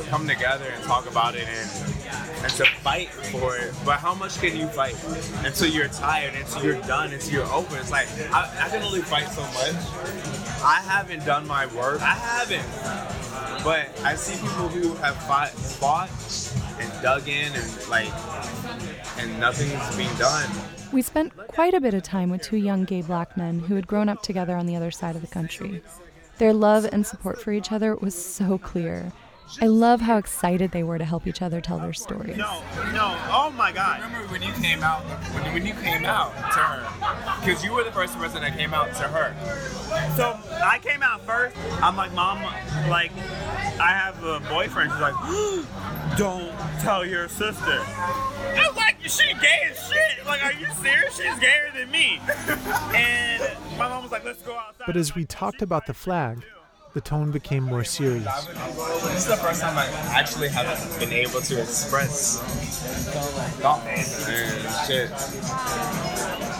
come 0.10 0.26
together 0.26 0.66
and 0.74 0.82
talk 0.86 1.10
about 1.12 1.36
it 1.36 1.48
and 1.50 1.70
and 2.44 2.54
to 2.54 2.66
fight 2.82 3.10
for 3.10 3.58
it. 3.58 3.74
But 3.84 4.00
how 4.00 4.14
much 4.14 4.40
can 4.40 4.56
you 4.56 4.68
fight 4.68 4.96
until 5.44 5.68
you're 5.68 5.90
tired, 5.90 6.34
until 6.36 6.64
you're 6.64 6.82
done, 6.84 7.12
until 7.12 7.34
you're 7.34 7.52
over? 7.52 7.78
It's 7.78 7.92
like 7.92 8.08
I, 8.32 8.68
I 8.68 8.70
can 8.70 8.84
only 8.84 9.02
fight 9.02 9.28
so 9.28 9.42
much. 9.42 9.76
I 10.64 10.80
haven't 10.88 11.26
done 11.26 11.46
my 11.46 11.66
work. 11.76 12.02
I 12.02 12.16
haven't. 12.16 12.66
But 13.66 13.90
I 14.06 14.16
see 14.16 14.40
people 14.40 14.70
who 14.70 14.94
have 14.96 15.18
fought, 15.24 15.50
fought 15.50 16.10
and 16.80 16.92
dug 17.02 17.28
in 17.28 17.52
and 17.54 17.90
like, 17.90 18.12
and 19.18 19.40
nothing's 19.40 19.96
being 19.96 20.14
done. 20.16 20.50
We 20.92 21.02
spent 21.02 21.36
quite 21.36 21.74
a 21.74 21.82
bit 21.82 21.94
of 21.94 22.04
time 22.04 22.30
with 22.30 22.42
two 22.42 22.58
young 22.58 22.86
gay 22.86 23.02
black 23.02 23.36
men 23.36 23.60
who 23.60 23.76
had 23.76 23.88
grown 23.88 24.10
up 24.10 24.22
together 24.22 24.56
on 24.56 24.66
the 24.66 24.76
other 24.76 24.92
side 24.92 25.16
of 25.16 25.22
the 25.22 25.28
country. 25.28 25.82
Their 26.38 26.54
love 26.54 26.86
and 26.92 27.06
support 27.06 27.42
for 27.42 27.52
each 27.52 27.72
other 27.72 27.96
was 27.96 28.14
so 28.14 28.58
clear. 28.58 29.12
I 29.62 29.68
love 29.68 30.02
how 30.02 30.18
excited 30.18 30.72
they 30.72 30.84
were 30.84 30.98
to 30.98 31.06
help 31.06 31.28
each 31.28 31.42
other 31.42 31.62
tell 31.62 31.80
their 31.80 31.94
stories. 31.94 32.36
No, 32.36 32.62
no, 32.94 33.18
oh 33.32 33.54
my 33.56 33.72
God. 33.72 34.02
Remember 34.02 34.28
when 34.32 34.42
you 34.42 34.52
came 34.54 34.84
out, 34.84 35.02
when, 35.34 35.54
when 35.54 35.66
you 35.66 35.74
came 35.76 36.04
out 36.06 36.34
to 36.36 36.60
her, 36.60 37.40
because 37.40 37.64
you 37.64 37.72
were 37.72 37.84
the 37.84 37.92
first 37.92 38.16
person 38.18 38.42
that 38.42 38.58
came 38.58 38.74
out 38.74 38.94
to 38.96 39.04
her. 39.04 39.36
So 40.16 40.38
I 40.64 40.80
came 40.82 41.04
out 41.04 41.22
first. 41.26 41.56
I'm 41.82 41.96
like, 41.96 42.14
Mom, 42.14 42.42
like, 42.90 43.12
I 43.80 43.92
have 43.92 44.24
a 44.24 44.40
boyfriend. 44.50 44.92
She's 44.92 45.02
like, 45.02 45.14
don't 46.18 46.52
tell 46.82 47.06
your 47.06 47.28
sister. 47.28 47.80
I 47.82 48.66
was 48.68 48.76
like, 48.76 48.96
she 49.02 49.34
gay 49.36 49.70
as 49.70 49.88
shit. 49.88 50.26
Like, 50.26 50.44
are 50.44 50.54
you 50.54 50.68
serious? 50.82 51.16
She's 51.18 51.40
gayer 51.40 51.72
than 51.76 51.92
me. 51.92 52.20
And 52.96 53.44
my 53.78 53.88
mom 53.88 54.04
was 54.04 54.12
like, 54.12 54.26
let's 54.26 54.42
go 54.42 54.58
outside. 54.58 54.86
But 54.88 54.98
as 54.98 55.16
we 55.16 55.26
talked 55.26 55.62
about 55.62 55.86
the 55.86 55.94
flag, 55.94 56.44
the 56.96 57.02
tone 57.02 57.30
became 57.30 57.62
more 57.62 57.84
serious. 57.84 58.24
This 58.48 59.18
is 59.18 59.26
the 59.26 59.36
first 59.36 59.60
time 59.60 59.78
I 59.78 59.86
actually 60.16 60.48
have 60.48 60.98
been 60.98 61.12
able 61.12 61.42
to 61.42 61.62
express 61.62 62.40
thoughts 63.60 64.30
and 64.30 64.88
shit. 64.88 65.10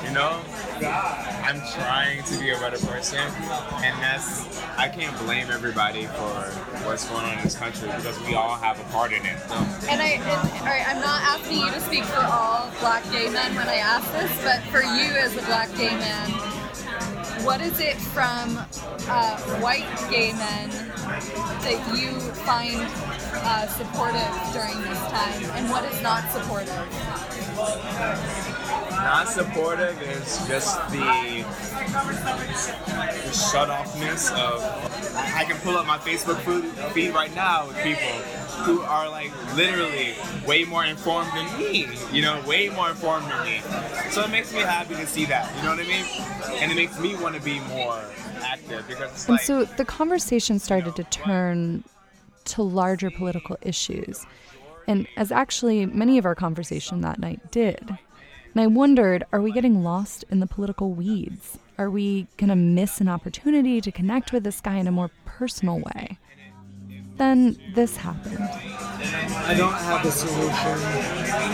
You 0.06 0.14
know? 0.14 0.42
I'm 0.84 1.62
trying 1.72 2.22
to 2.24 2.38
be 2.38 2.50
a 2.50 2.60
better 2.60 2.86
person, 2.86 3.20
and 3.20 3.96
that's 4.04 4.60
I 4.78 4.90
can't 4.90 5.18
blame 5.20 5.48
everybody 5.50 6.06
for 6.08 6.52
what's 6.84 7.08
going 7.08 7.24
on 7.24 7.38
in 7.38 7.44
this 7.46 7.56
country 7.56 7.88
because 7.96 8.20
we 8.28 8.36
all 8.36 8.58
have 8.58 8.78
a 8.78 8.84
part 8.92 9.14
in 9.14 9.26
it. 9.26 9.40
So. 9.48 9.56
And 9.88 10.02
I, 10.02 10.20
and, 10.20 10.60
all 10.60 10.66
right, 10.66 10.84
I'm 10.86 11.00
not 11.00 11.22
asking 11.22 11.60
you 11.60 11.72
to 11.72 11.80
speak 11.80 12.04
for 12.04 12.20
all 12.20 12.70
black 12.82 13.10
gay 13.10 13.30
men 13.30 13.56
when 13.56 13.70
I 13.70 13.76
ask 13.76 14.12
this, 14.12 14.44
but 14.44 14.60
for 14.70 14.82
you 14.82 15.16
as 15.16 15.32
a 15.38 15.46
black 15.46 15.72
gay 15.78 15.96
man, 15.96 16.45
what 17.46 17.62
is 17.62 17.80
it 17.80 17.96
from 17.96 18.58
uh, 19.08 19.38
white 19.62 19.86
gay 20.10 20.34
men 20.34 20.70
that 21.62 21.96
you 21.96 22.20
find 22.44 22.82
uh, 23.46 23.68
supportive 23.68 24.34
during 24.52 24.82
this 24.82 25.00
time, 25.12 25.44
and 25.54 25.70
what 25.70 25.86
is 25.86 26.02
not 26.02 26.28
supportive? 26.32 26.74
Not 28.90 29.28
supportive 29.28 30.02
is 30.02 30.48
just 30.48 30.90
the, 30.90 31.46
the 33.26 33.32
shut 33.32 33.70
offness 33.70 34.32
of. 34.34 34.95
I 35.14 35.44
can 35.46 35.58
pull 35.58 35.78
up 35.78 35.86
my 35.86 35.98
Facebook 35.98 36.40
feed 36.94 37.14
right 37.14 37.34
now 37.36 37.68
with 37.68 37.78
people 37.78 38.08
who 38.64 38.82
are 38.82 39.10
like 39.10 39.32
literally 39.56 40.16
way 40.48 40.64
more 40.64 40.86
informed 40.86 41.32
than 41.34 41.58
me. 41.60 41.88
You 42.12 42.22
know, 42.22 42.42
way 42.48 42.70
more 42.70 42.90
informed 42.90 43.30
than 43.30 43.44
me. 43.44 43.62
So 44.12 44.22
it 44.22 44.30
makes 44.30 44.54
me 44.54 44.60
happy 44.60 44.96
to 44.96 45.08
see 45.08 45.26
that. 45.26 45.56
You 45.58 45.64
know 45.64 45.70
what 45.72 45.80
I 45.80 45.88
mean? 45.88 46.06
And 46.62 46.72
it 46.72 46.76
makes 46.76 47.00
me 47.00 47.16
want 47.16 47.36
to 47.36 47.42
be 47.42 47.60
more 47.62 48.02
active 48.42 48.88
because 48.88 49.12
it's 49.12 49.26
And 49.28 49.36
like. 49.36 49.42
so 49.42 49.66
the 49.66 49.86
conversation 49.86 50.60
started 50.60 50.96
to 50.96 51.04
turn 51.06 51.84
to 52.46 52.64
larger 52.64 53.12
political 53.12 53.58
issues. 53.62 54.26
And 54.88 55.08
as 55.18 55.32
actually 55.32 55.86
many 55.86 56.18
of 56.18 56.26
our 56.26 56.36
conversation 56.36 57.02
that 57.02 57.20
night 57.20 57.52
did. 57.52 57.98
And 58.54 58.62
I 58.62 58.68
wondered 58.68 59.26
are 59.34 59.42
we 59.42 59.52
getting 59.52 59.84
lost 59.84 60.24
in 60.30 60.40
the 60.40 60.48
political 60.48 60.92
weeds? 60.92 61.58
Are 61.78 61.90
we 61.90 62.28
going 62.38 62.50
to 62.50 62.56
miss 62.56 63.02
an 63.02 63.10
opportunity 63.10 63.82
to 63.82 63.92
connect 63.92 64.32
with 64.32 64.46
this 64.46 64.62
guy 64.62 64.78
in 64.78 64.88
a 64.88 64.92
more 64.92 65.12
personal 65.26 65.80
way? 65.80 66.18
Then 67.18 67.58
this 67.74 67.98
happened. 67.98 68.40
I 68.40 69.54
don't 69.56 69.74
have 69.74 70.06
a 70.06 70.12
solution, 70.12 70.80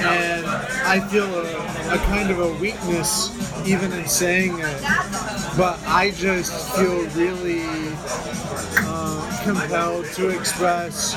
and 0.05 0.45
I 0.45 0.99
feel 1.09 1.25
a, 1.25 1.95
a 1.95 1.97
kind 2.05 2.29
of 2.31 2.39
a 2.39 2.53
weakness 2.59 3.35
even 3.67 3.91
in 3.93 4.07
saying 4.07 4.59
it. 4.59 4.81
But 5.57 5.79
I 5.87 6.13
just 6.15 6.75
feel 6.75 7.05
really 7.09 7.63
uh, 8.79 9.41
compelled 9.43 10.05
to 10.13 10.29
express 10.29 11.15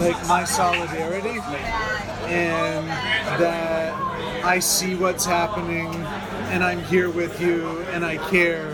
like 0.00 0.26
my 0.28 0.44
solidarity 0.44 1.40
and 2.28 2.88
that 3.40 3.94
I 4.44 4.58
see 4.58 4.94
what's 4.94 5.24
happening 5.24 5.92
and 6.52 6.62
I'm 6.62 6.82
here 6.84 7.10
with 7.10 7.40
you 7.40 7.80
and 7.92 8.04
I 8.04 8.16
care 8.30 8.66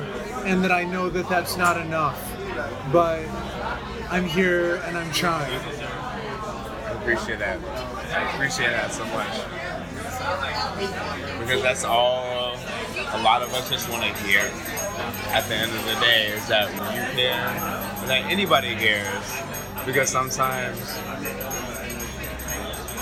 and 0.44 0.64
that 0.64 0.72
I 0.72 0.84
know 0.84 1.08
that 1.10 1.28
that's 1.28 1.56
not 1.56 1.76
enough. 1.76 2.26
But 2.92 3.26
I'm 4.10 4.24
here 4.24 4.76
and 4.86 4.96
I'm 4.98 5.12
trying. 5.12 5.52
I 5.52 6.92
appreciate 7.00 7.38
that. 7.38 7.58
I 8.14 8.34
appreciate 8.34 8.70
that 8.70 8.92
so 8.92 9.04
much. 9.06 9.32
Because 11.40 11.62
that's 11.62 11.84
all 11.84 12.56
a 13.12 13.22
lot 13.22 13.42
of 13.42 13.52
us 13.54 13.68
just 13.68 13.88
want 13.88 14.02
to 14.02 14.22
hear 14.22 14.40
at 15.28 15.46
the 15.48 15.54
end 15.54 15.72
of 15.72 15.84
the 15.84 15.94
day 16.00 16.28
is 16.28 16.46
that 16.48 16.70
you 16.72 17.16
care, 17.16 18.06
that 18.06 18.30
anybody 18.30 18.74
cares. 18.74 19.32
Because 19.86 20.08
sometimes 20.10 20.78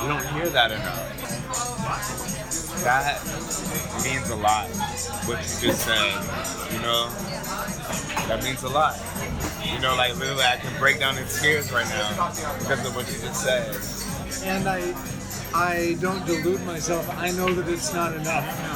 we 0.00 0.08
don't 0.08 0.26
hear 0.28 0.48
that 0.50 0.70
enough. 0.70 1.07
That 2.84 3.20
means 4.04 4.30
a 4.30 4.36
lot. 4.36 4.68
What 5.26 5.38
you 5.38 5.68
just 5.68 5.84
said, 5.84 6.12
you 6.72 6.80
know, 6.80 7.08
that 8.28 8.42
means 8.42 8.62
a 8.62 8.68
lot. 8.68 8.96
You 9.64 9.80
know, 9.80 9.94
like 9.96 10.16
literally, 10.18 10.44
I 10.44 10.56
can 10.56 10.78
break 10.78 10.98
down 10.98 11.18
in 11.18 11.26
tears 11.26 11.72
right 11.72 11.88
now 11.88 12.30
because 12.58 12.86
of 12.86 12.94
what 12.94 13.06
you 13.08 13.18
just 13.20 13.42
said. 13.42 13.76
And 14.46 14.68
I 14.68 14.94
I 15.54 15.96
don't 16.00 16.24
delude 16.26 16.64
myself. 16.64 17.08
I 17.18 17.30
know 17.32 17.52
that 17.52 17.68
it's 17.68 17.92
not 17.92 18.14
enough. 18.14 18.46
No. 18.62 18.74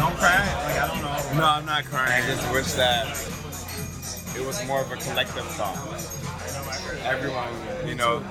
Don't 0.00 0.16
cry. 0.16 0.38
Like 0.64 0.78
I 0.80 0.86
don't 0.88 1.02
know. 1.02 1.40
No, 1.40 1.46
I'm 1.46 1.66
not 1.66 1.84
crying. 1.84 2.22
I 2.22 2.26
just 2.26 2.50
wish 2.52 2.72
that 2.72 3.06
it 4.36 4.46
was 4.46 4.64
more 4.66 4.80
of 4.80 4.90
a 4.90 4.96
collective 4.96 5.46
thought. 5.56 5.76
Everyone, 7.04 7.52
you 7.86 7.94
know. 7.94 8.22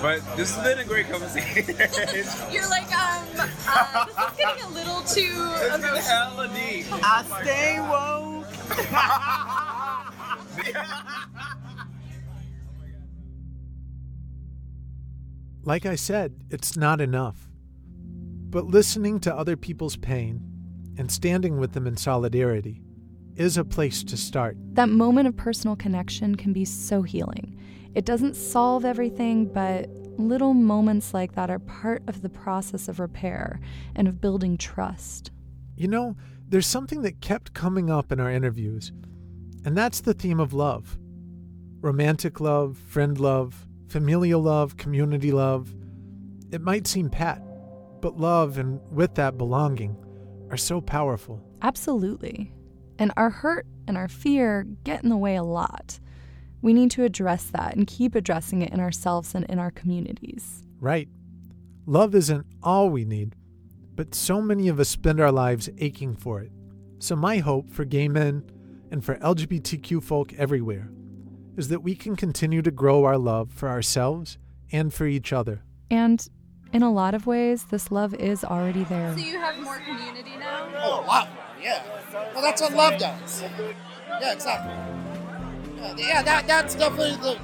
But 0.00 0.20
this 0.36 0.54
has 0.54 0.64
been 0.64 0.78
a 0.78 0.84
great 0.84 1.08
conversation. 1.10 1.64
You're 2.52 2.68
like, 2.68 2.90
um, 2.96 3.26
uh, 3.38 4.06
this 4.06 4.16
is 4.16 4.36
getting 4.36 4.64
a 4.64 4.68
little 4.70 5.00
too 5.02 5.52
It's 5.60 5.76
been 5.76 5.84
emotional. 5.84 6.02
hella 6.02 6.48
deep. 6.48 6.86
I 6.90 7.24
stay 7.42 7.80
woke. 7.80 8.46
Like 15.64 15.86
I 15.86 15.94
said, 15.94 16.34
it's 16.50 16.76
not 16.76 17.00
enough. 17.00 17.48
But 18.50 18.66
listening 18.66 19.20
to 19.20 19.34
other 19.34 19.56
people's 19.56 19.96
pain 19.96 20.42
and 20.98 21.10
standing 21.10 21.58
with 21.58 21.72
them 21.72 21.86
in 21.86 21.96
solidarity 21.96 22.82
is 23.36 23.56
a 23.56 23.64
place 23.64 24.02
to 24.04 24.16
start. 24.16 24.56
That 24.74 24.88
moment 24.88 25.28
of 25.28 25.36
personal 25.36 25.76
connection 25.76 26.34
can 26.34 26.52
be 26.52 26.64
so 26.64 27.02
healing. 27.02 27.58
It 27.94 28.04
doesn't 28.04 28.34
solve 28.34 28.84
everything, 28.84 29.46
but 29.46 29.88
little 30.18 30.54
moments 30.54 31.14
like 31.14 31.34
that 31.34 31.50
are 31.50 31.58
part 31.58 32.02
of 32.06 32.22
the 32.22 32.28
process 32.28 32.88
of 32.88 33.00
repair 33.00 33.60
and 33.94 34.08
of 34.08 34.20
building 34.20 34.56
trust. 34.56 35.30
You 35.76 35.88
know, 35.88 36.16
there's 36.48 36.66
something 36.66 37.02
that 37.02 37.20
kept 37.20 37.54
coming 37.54 37.90
up 37.90 38.12
in 38.12 38.20
our 38.20 38.30
interviews, 38.30 38.92
and 39.64 39.76
that's 39.76 40.00
the 40.00 40.14
theme 40.14 40.40
of 40.40 40.52
love 40.52 40.98
romantic 41.82 42.38
love, 42.38 42.78
friend 42.78 43.18
love, 43.18 43.66
familial 43.88 44.40
love, 44.40 44.76
community 44.76 45.32
love. 45.32 45.74
It 46.52 46.60
might 46.60 46.86
seem 46.86 47.10
pat, 47.10 47.42
but 48.00 48.16
love 48.16 48.56
and 48.56 48.80
with 48.92 49.16
that 49.16 49.36
belonging 49.36 49.96
are 50.50 50.56
so 50.56 50.80
powerful. 50.80 51.42
Absolutely. 51.60 52.52
And 53.00 53.12
our 53.16 53.30
hurt 53.30 53.66
and 53.88 53.96
our 53.96 54.06
fear 54.06 54.64
get 54.84 55.02
in 55.02 55.08
the 55.08 55.16
way 55.16 55.34
a 55.34 55.42
lot. 55.42 55.98
We 56.62 56.72
need 56.72 56.90
to 56.92 57.04
address 57.04 57.44
that 57.46 57.74
and 57.76 57.86
keep 57.86 58.14
addressing 58.14 58.62
it 58.62 58.72
in 58.72 58.80
ourselves 58.80 59.34
and 59.34 59.44
in 59.46 59.58
our 59.58 59.70
communities. 59.70 60.62
Right. 60.80 61.08
Love 61.86 62.14
isn't 62.14 62.46
all 62.62 62.88
we 62.88 63.04
need, 63.04 63.34
but 63.96 64.14
so 64.14 64.40
many 64.40 64.68
of 64.68 64.78
us 64.78 64.88
spend 64.88 65.20
our 65.20 65.32
lives 65.32 65.68
aching 65.78 66.14
for 66.14 66.40
it. 66.40 66.52
So, 67.00 67.16
my 67.16 67.38
hope 67.38 67.68
for 67.68 67.84
gay 67.84 68.06
men 68.06 68.44
and 68.92 69.04
for 69.04 69.16
LGBTQ 69.16 70.02
folk 70.02 70.32
everywhere 70.34 70.88
is 71.56 71.68
that 71.68 71.82
we 71.82 71.96
can 71.96 72.14
continue 72.14 72.62
to 72.62 72.70
grow 72.70 73.04
our 73.04 73.18
love 73.18 73.50
for 73.52 73.68
ourselves 73.68 74.38
and 74.70 74.94
for 74.94 75.06
each 75.06 75.32
other. 75.32 75.64
And 75.90 76.26
in 76.72 76.82
a 76.82 76.92
lot 76.92 77.14
of 77.14 77.26
ways, 77.26 77.64
this 77.64 77.90
love 77.90 78.14
is 78.14 78.44
already 78.44 78.84
there. 78.84 79.12
So 79.16 79.24
you 79.24 79.38
have 79.38 79.58
more 79.60 79.78
community 79.80 80.36
now? 80.38 80.68
Oh, 80.76 81.04
a 81.04 81.06
lot 81.06 81.28
more, 81.34 81.44
yeah. 81.60 81.82
Well, 82.32 82.42
that's 82.42 82.62
what 82.62 82.72
love 82.74 82.98
does. 82.98 83.42
Yeah, 84.20 84.32
exactly. 84.32 84.91
Yeah, 85.82 85.94
yeah 85.96 86.22
that, 86.22 86.46
that's 86.46 86.74
definitely 86.74 87.16
the 87.16 87.38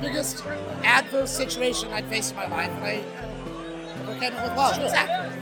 biggest 0.00 0.44
adverse 0.82 1.30
situation 1.30 1.92
I'd 1.92 2.06
face 2.08 2.30
in 2.30 2.36
my 2.36 2.46
life, 2.46 2.70
and 2.70 2.84
I 2.84 3.04
overcame 4.02 4.32
it 4.34 4.42
with 4.42 4.56
love. 4.56 4.78
Exactly. 4.78 5.40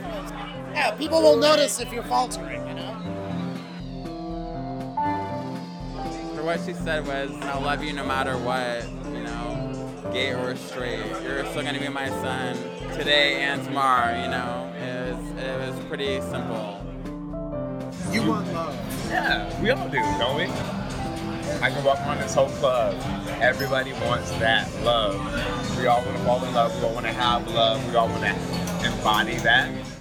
Yeah, 0.73 0.91
people 0.91 1.21
will 1.21 1.37
notice 1.37 1.79
if 1.79 1.91
you're 1.91 2.03
faltering, 2.03 2.65
you 2.67 2.73
know? 2.75 2.93
For 6.35 6.43
what 6.43 6.61
she 6.65 6.73
said 6.73 7.05
was, 7.05 7.31
I 7.43 7.59
love 7.59 7.83
you 7.83 7.93
no 7.93 8.05
matter 8.05 8.37
what, 8.37 8.87
you 9.13 9.23
know, 9.23 10.09
gay 10.11 10.33
or 10.33 10.55
straight. 10.55 11.05
You're 11.23 11.45
still 11.47 11.63
gonna 11.63 11.79
be 11.79 11.89
my 11.89 12.09
son 12.09 12.55
today 12.93 13.41
and 13.41 13.63
tomorrow, 13.63 14.19
you 14.21 14.29
know. 14.29 14.73
it 14.77 15.15
was 15.15 15.43
it 15.43 15.59
was 15.59 15.85
pretty 15.85 16.21
simple. 16.21 16.79
You 18.11 18.23
want 18.23 18.51
love. 18.53 18.75
Yeah, 19.09 19.61
we 19.61 19.69
all 19.71 19.89
do, 19.89 19.99
don't 20.19 20.37
we? 20.37 20.82
I 21.61 21.69
can 21.69 21.83
walk 21.83 21.99
around 21.99 22.19
this 22.19 22.33
whole 22.33 22.49
club. 22.49 22.95
Everybody 23.41 23.93
wants 23.93 24.31
that 24.39 24.69
love. 24.83 25.15
We 25.77 25.87
all 25.87 26.03
want 26.03 26.17
to 26.17 26.23
fall 26.23 26.43
in 26.43 26.53
love. 26.53 26.75
We 26.77 26.85
all 26.85 26.93
want 26.93 27.05
to 27.05 27.13
have 27.13 27.47
love. 27.51 27.87
We 27.89 27.95
all 27.95 28.07
want 28.07 28.23
to 28.23 28.85
embody 28.85 29.35
that. 29.37 29.92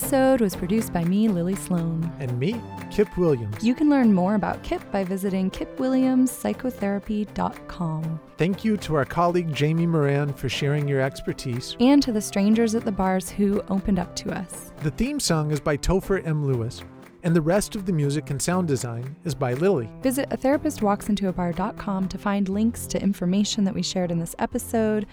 Episode 0.00 0.40
was 0.40 0.56
produced 0.56 0.94
by 0.94 1.04
me, 1.04 1.28
Lily 1.28 1.54
Sloane. 1.54 2.10
And 2.20 2.38
me, 2.38 2.58
Kip 2.90 3.18
Williams. 3.18 3.62
You 3.62 3.74
can 3.74 3.90
learn 3.90 4.14
more 4.14 4.34
about 4.34 4.62
Kip 4.62 4.80
by 4.90 5.04
visiting 5.04 5.50
kipwilliamspsychotherapy.com. 5.50 8.20
Thank 8.38 8.64
you 8.64 8.78
to 8.78 8.94
our 8.94 9.04
colleague 9.04 9.52
Jamie 9.52 9.86
Moran 9.86 10.32
for 10.32 10.48
sharing 10.48 10.88
your 10.88 11.02
expertise. 11.02 11.76
And 11.80 12.02
to 12.02 12.12
the 12.12 12.20
strangers 12.22 12.74
at 12.74 12.86
the 12.86 12.92
bars 12.92 13.28
who 13.28 13.60
opened 13.68 13.98
up 13.98 14.16
to 14.16 14.30
us. 14.30 14.72
The 14.78 14.90
theme 14.90 15.20
song 15.20 15.50
is 15.50 15.60
by 15.60 15.76
Topher 15.76 16.26
M. 16.26 16.46
Lewis, 16.46 16.82
and 17.22 17.36
the 17.36 17.42
rest 17.42 17.76
of 17.76 17.84
the 17.84 17.92
music 17.92 18.30
and 18.30 18.40
sound 18.40 18.68
design 18.68 19.14
is 19.24 19.34
by 19.34 19.52
Lily. 19.52 19.90
Visit 20.00 20.32
a 20.32 20.38
therapistwalksintoabar.com 20.38 22.08
to 22.08 22.16
find 22.16 22.48
links 22.48 22.86
to 22.86 23.02
information 23.02 23.64
that 23.64 23.74
we 23.74 23.82
shared 23.82 24.10
in 24.10 24.18
this 24.18 24.34
episode 24.38 25.04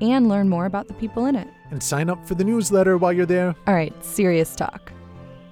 and 0.00 0.28
learn 0.28 0.48
more 0.48 0.66
about 0.66 0.88
the 0.88 0.94
people 0.94 1.26
in 1.26 1.36
it. 1.36 1.48
And 1.70 1.82
sign 1.82 2.08
up 2.08 2.26
for 2.26 2.34
the 2.34 2.44
newsletter 2.44 2.96
while 2.96 3.12
you're 3.12 3.26
there. 3.26 3.54
All 3.66 3.74
right, 3.74 3.92
serious 4.04 4.54
talk. 4.56 4.92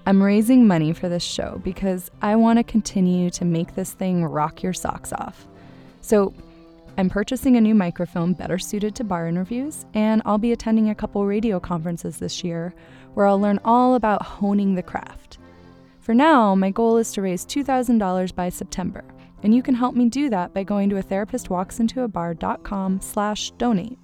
I'm 0.06 0.22
raising 0.22 0.66
money 0.66 0.92
for 0.92 1.08
this 1.08 1.24
show 1.24 1.60
because 1.64 2.10
I 2.22 2.36
want 2.36 2.58
to 2.58 2.62
continue 2.62 3.28
to 3.30 3.44
make 3.44 3.74
this 3.74 3.92
thing 3.92 4.24
rock 4.24 4.62
your 4.62 4.72
socks 4.72 5.12
off. 5.12 5.46
So, 6.00 6.32
I'm 6.98 7.10
purchasing 7.10 7.56
a 7.56 7.60
new 7.60 7.74
microphone 7.74 8.32
better 8.32 8.58
suited 8.58 8.94
to 8.94 9.04
bar 9.04 9.26
interviews, 9.26 9.84
and 9.92 10.22
I'll 10.24 10.38
be 10.38 10.52
attending 10.52 10.88
a 10.88 10.94
couple 10.94 11.26
radio 11.26 11.60
conferences 11.60 12.18
this 12.18 12.42
year 12.42 12.72
where 13.12 13.26
I'll 13.26 13.40
learn 13.40 13.60
all 13.64 13.96
about 13.96 14.22
honing 14.22 14.76
the 14.76 14.82
craft. 14.82 15.38
For 16.00 16.14
now, 16.14 16.54
my 16.54 16.70
goal 16.70 16.96
is 16.96 17.12
to 17.12 17.22
raise 17.22 17.44
$2,000 17.44 18.34
by 18.34 18.48
September, 18.48 19.04
and 19.42 19.54
you 19.54 19.62
can 19.62 19.74
help 19.74 19.94
me 19.94 20.08
do 20.08 20.30
that 20.30 20.54
by 20.54 20.62
going 20.62 20.88
to 20.90 20.98
a 20.98 21.02
therapistwalksintoabar.com 21.02 23.00
slash 23.00 23.50
donate 23.58 23.98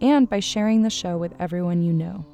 and 0.00 0.28
by 0.28 0.40
sharing 0.40 0.82
the 0.82 0.90
show 0.90 1.16
with 1.18 1.34
everyone 1.38 1.82
you 1.82 1.92
know. 1.92 2.24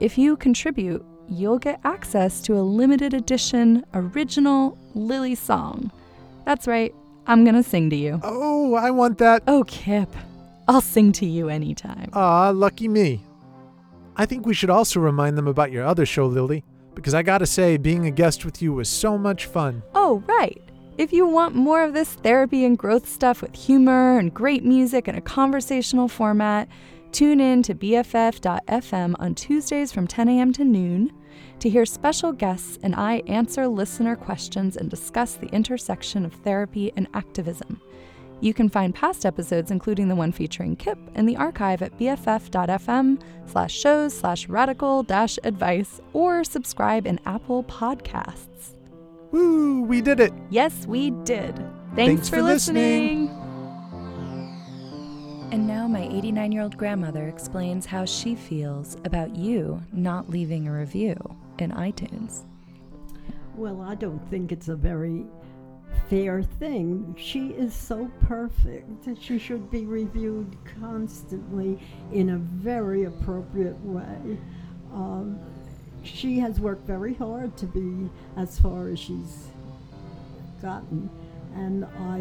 If 0.00 0.16
you 0.16 0.36
contribute, 0.36 1.04
you'll 1.28 1.58
get 1.58 1.80
access 1.84 2.40
to 2.42 2.54
a 2.54 2.62
limited 2.62 3.14
edition 3.14 3.84
original 3.94 4.76
Lily 4.94 5.34
song. 5.34 5.90
That's 6.44 6.66
right, 6.66 6.94
I'm 7.26 7.44
gonna 7.44 7.62
sing 7.62 7.90
to 7.90 7.96
you. 7.96 8.20
Oh, 8.22 8.74
I 8.74 8.90
want 8.90 9.18
that. 9.18 9.42
Oh, 9.46 9.64
Kip, 9.64 10.08
I'll 10.66 10.80
sing 10.80 11.12
to 11.12 11.26
you 11.26 11.48
anytime. 11.48 12.10
Ah, 12.12 12.50
lucky 12.50 12.88
me. 12.88 13.22
I 14.16 14.26
think 14.26 14.46
we 14.46 14.54
should 14.54 14.70
also 14.70 15.00
remind 15.00 15.38
them 15.38 15.46
about 15.46 15.70
your 15.72 15.84
other 15.84 16.04
show, 16.04 16.26
Lily, 16.26 16.64
because 16.94 17.14
I 17.14 17.22
gotta 17.22 17.46
say, 17.46 17.76
being 17.76 18.06
a 18.06 18.10
guest 18.10 18.44
with 18.44 18.60
you 18.60 18.72
was 18.72 18.88
so 18.88 19.16
much 19.16 19.46
fun. 19.46 19.82
Oh, 19.94 20.22
right. 20.26 20.60
If 21.00 21.14
you 21.14 21.26
want 21.26 21.54
more 21.54 21.82
of 21.82 21.94
this 21.94 22.12
therapy 22.12 22.66
and 22.66 22.76
growth 22.76 23.08
stuff 23.08 23.40
with 23.40 23.54
humor 23.54 24.18
and 24.18 24.34
great 24.34 24.66
music 24.66 25.08
and 25.08 25.16
a 25.16 25.22
conversational 25.22 26.08
format, 26.08 26.68
tune 27.10 27.40
in 27.40 27.62
to 27.62 27.74
BFF.fm 27.74 29.14
on 29.18 29.34
Tuesdays 29.34 29.92
from 29.92 30.06
10 30.06 30.28
a.m. 30.28 30.52
to 30.52 30.62
noon 30.62 31.10
to 31.58 31.70
hear 31.70 31.86
special 31.86 32.32
guests 32.32 32.78
and 32.82 32.94
I 32.94 33.22
answer 33.26 33.66
listener 33.66 34.14
questions 34.14 34.76
and 34.76 34.90
discuss 34.90 35.36
the 35.36 35.48
intersection 35.54 36.26
of 36.26 36.34
therapy 36.34 36.92
and 36.96 37.08
activism. 37.14 37.80
You 38.40 38.52
can 38.52 38.68
find 38.68 38.94
past 38.94 39.24
episodes, 39.24 39.70
including 39.70 40.08
the 40.08 40.16
one 40.16 40.32
featuring 40.32 40.76
Kip, 40.76 40.98
in 41.14 41.24
the 41.24 41.38
archive 41.38 41.80
at 41.80 41.98
bff.fm 41.98 43.22
slash 43.46 43.72
shows 43.72 44.12
slash 44.12 44.50
radical 44.50 45.02
dash 45.02 45.38
advice 45.44 46.02
or 46.12 46.44
subscribe 46.44 47.06
in 47.06 47.18
Apple 47.24 47.64
Podcasts. 47.64 48.74
Woo, 49.30 49.82
we 49.82 50.00
did 50.00 50.20
it. 50.20 50.32
Yes, 50.50 50.86
we 50.86 51.10
did. 51.10 51.56
Thanks, 51.94 51.96
Thanks 51.96 52.28
for, 52.28 52.36
for 52.36 52.42
listening. 52.42 53.26
listening. 53.26 53.50
And 55.52 55.66
now 55.66 55.88
my 55.88 56.02
89 56.06 56.52
year 56.52 56.62
old 56.62 56.76
grandmother 56.76 57.26
explains 57.26 57.84
how 57.84 58.04
she 58.04 58.34
feels 58.36 58.96
about 59.04 59.34
you 59.34 59.82
not 59.92 60.30
leaving 60.30 60.68
a 60.68 60.72
review 60.72 61.16
in 61.58 61.72
iTunes. 61.72 62.44
Well, 63.56 63.82
I 63.82 63.96
don't 63.96 64.24
think 64.30 64.52
it's 64.52 64.68
a 64.68 64.76
very 64.76 65.24
fair 66.08 66.42
thing. 66.42 67.14
She 67.18 67.48
is 67.48 67.74
so 67.74 68.10
perfect 68.22 69.04
that 69.04 69.20
she 69.20 69.38
should 69.38 69.70
be 69.70 69.86
reviewed 69.86 70.56
constantly 70.80 71.78
in 72.12 72.30
a 72.30 72.38
very 72.38 73.04
appropriate 73.04 73.78
way. 73.84 74.38
Um, 74.92 75.38
she 76.02 76.38
has 76.38 76.60
worked 76.60 76.86
very 76.86 77.14
hard 77.14 77.56
to 77.58 77.66
be 77.66 78.08
as 78.36 78.58
far 78.58 78.88
as 78.88 78.98
she's 78.98 79.48
gotten. 80.62 81.10
And 81.54 81.84
I 81.84 82.20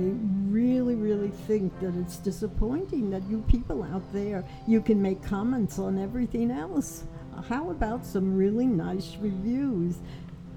really, 0.52 0.96
really 0.96 1.30
think 1.30 1.78
that 1.82 1.96
it's 1.96 2.18
disappointing 2.18 3.10
that 3.12 3.24
you 3.30 3.44
people 3.48 3.84
out 3.84 4.04
there, 4.12 4.44
you 4.68 4.82
can 4.82 5.02
make 5.02 5.22
comments 5.22 5.78
on 5.78 6.00
everything 6.00 6.52
else. 6.52 7.04
How 7.48 7.70
about 7.70 8.06
some 8.06 8.36
really 8.36 8.66
nice 8.66 9.16
reviews? 9.20 9.98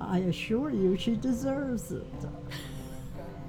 I 0.00 0.18
assure 0.20 0.70
you 0.70 0.96
she 0.96 1.14
deserves 1.16 1.92
it. 1.92 2.06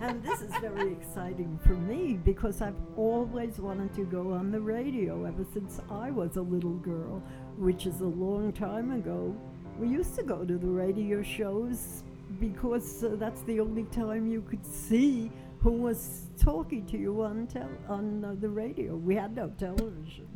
And 0.01 0.21
this 0.21 0.41
is 0.41 0.51
very 0.59 0.91
exciting 0.91 1.57
for 1.65 1.75
me 1.75 2.19
because 2.25 2.61
I've 2.61 2.75
always 2.97 3.57
wanted 3.57 3.93
to 3.95 4.03
go 4.03 4.33
on 4.33 4.51
the 4.51 4.59
radio 4.59 5.23
ever 5.23 5.45
since 5.53 5.79
I 5.89 6.11
was 6.11 6.35
a 6.35 6.41
little 6.41 6.75
girl, 6.75 7.23
which 7.57 7.85
is 7.85 8.01
a 8.01 8.05
long 8.05 8.51
time 8.51 8.91
ago. 8.91 9.33
We 9.79 9.87
used 9.87 10.15
to 10.15 10.23
go 10.23 10.45
to 10.45 10.57
the 10.57 10.67
radio 10.67 11.21
shows 11.21 12.03
because 12.39 13.03
uh, 13.03 13.15
that's 13.17 13.41
the 13.41 13.59
only 13.59 13.83
time 13.85 14.27
you 14.27 14.41
could 14.41 14.65
see 14.65 15.31
who 15.59 15.71
was 15.71 16.27
talking 16.37 16.85
to 16.87 16.97
you 16.97 17.23
on 17.23 17.47
tel- 17.47 17.69
on 17.87 18.23
uh, 18.23 18.35
the 18.39 18.49
radio. 18.49 18.95
We 18.95 19.15
had 19.15 19.35
no 19.35 19.49
television. 19.57 20.27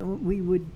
We 0.00 0.40
would 0.40 0.66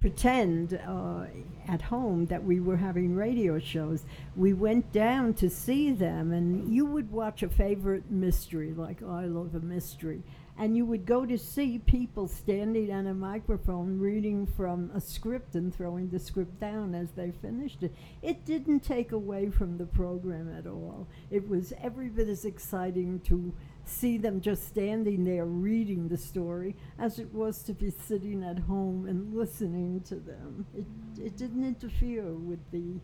pretend 0.00 0.80
uh, 0.86 1.26
at 1.68 1.80
home 1.80 2.26
that 2.26 2.42
we 2.42 2.58
were 2.58 2.76
having 2.76 3.14
radio 3.14 3.58
shows. 3.58 4.04
We 4.34 4.52
went 4.52 4.90
down 4.92 5.34
to 5.34 5.48
see 5.48 5.92
them, 5.92 6.32
and 6.32 6.74
you 6.74 6.86
would 6.86 7.10
watch 7.12 7.42
a 7.42 7.48
favorite 7.48 8.10
mystery, 8.10 8.72
like 8.72 9.02
I 9.02 9.26
Love 9.26 9.54
a 9.54 9.60
Mystery, 9.60 10.22
and 10.58 10.76
you 10.76 10.84
would 10.84 11.06
go 11.06 11.24
to 11.24 11.38
see 11.38 11.78
people 11.78 12.28
standing 12.28 12.92
on 12.92 13.06
a 13.06 13.14
microphone 13.14 13.98
reading 13.98 14.46
from 14.46 14.90
a 14.94 15.00
script 15.00 15.54
and 15.54 15.74
throwing 15.74 16.10
the 16.10 16.18
script 16.18 16.60
down 16.60 16.94
as 16.94 17.10
they 17.12 17.30
finished 17.30 17.82
it. 17.82 17.94
It 18.20 18.44
didn't 18.44 18.80
take 18.80 19.12
away 19.12 19.50
from 19.50 19.78
the 19.78 19.86
program 19.86 20.54
at 20.56 20.66
all. 20.66 21.08
It 21.30 21.48
was 21.48 21.72
every 21.82 22.08
bit 22.08 22.28
as 22.28 22.44
exciting 22.44 23.20
to 23.20 23.52
see 23.84 24.18
them 24.18 24.40
just 24.40 24.68
standing 24.68 25.24
there 25.24 25.46
reading 25.46 26.08
the 26.08 26.18
story 26.18 26.76
as 26.98 27.18
it 27.18 27.32
was 27.32 27.62
to 27.64 27.72
be 27.72 27.90
sitting 27.90 28.44
at 28.44 28.58
home 28.60 29.06
and 29.08 29.34
listening 29.34 30.00
to 30.02 30.16
them. 30.16 30.66
It, 30.76 30.86
it 31.20 31.36
didn't 31.36 31.64
interfere 31.64 32.32
with 32.32 32.60
the 32.70 33.00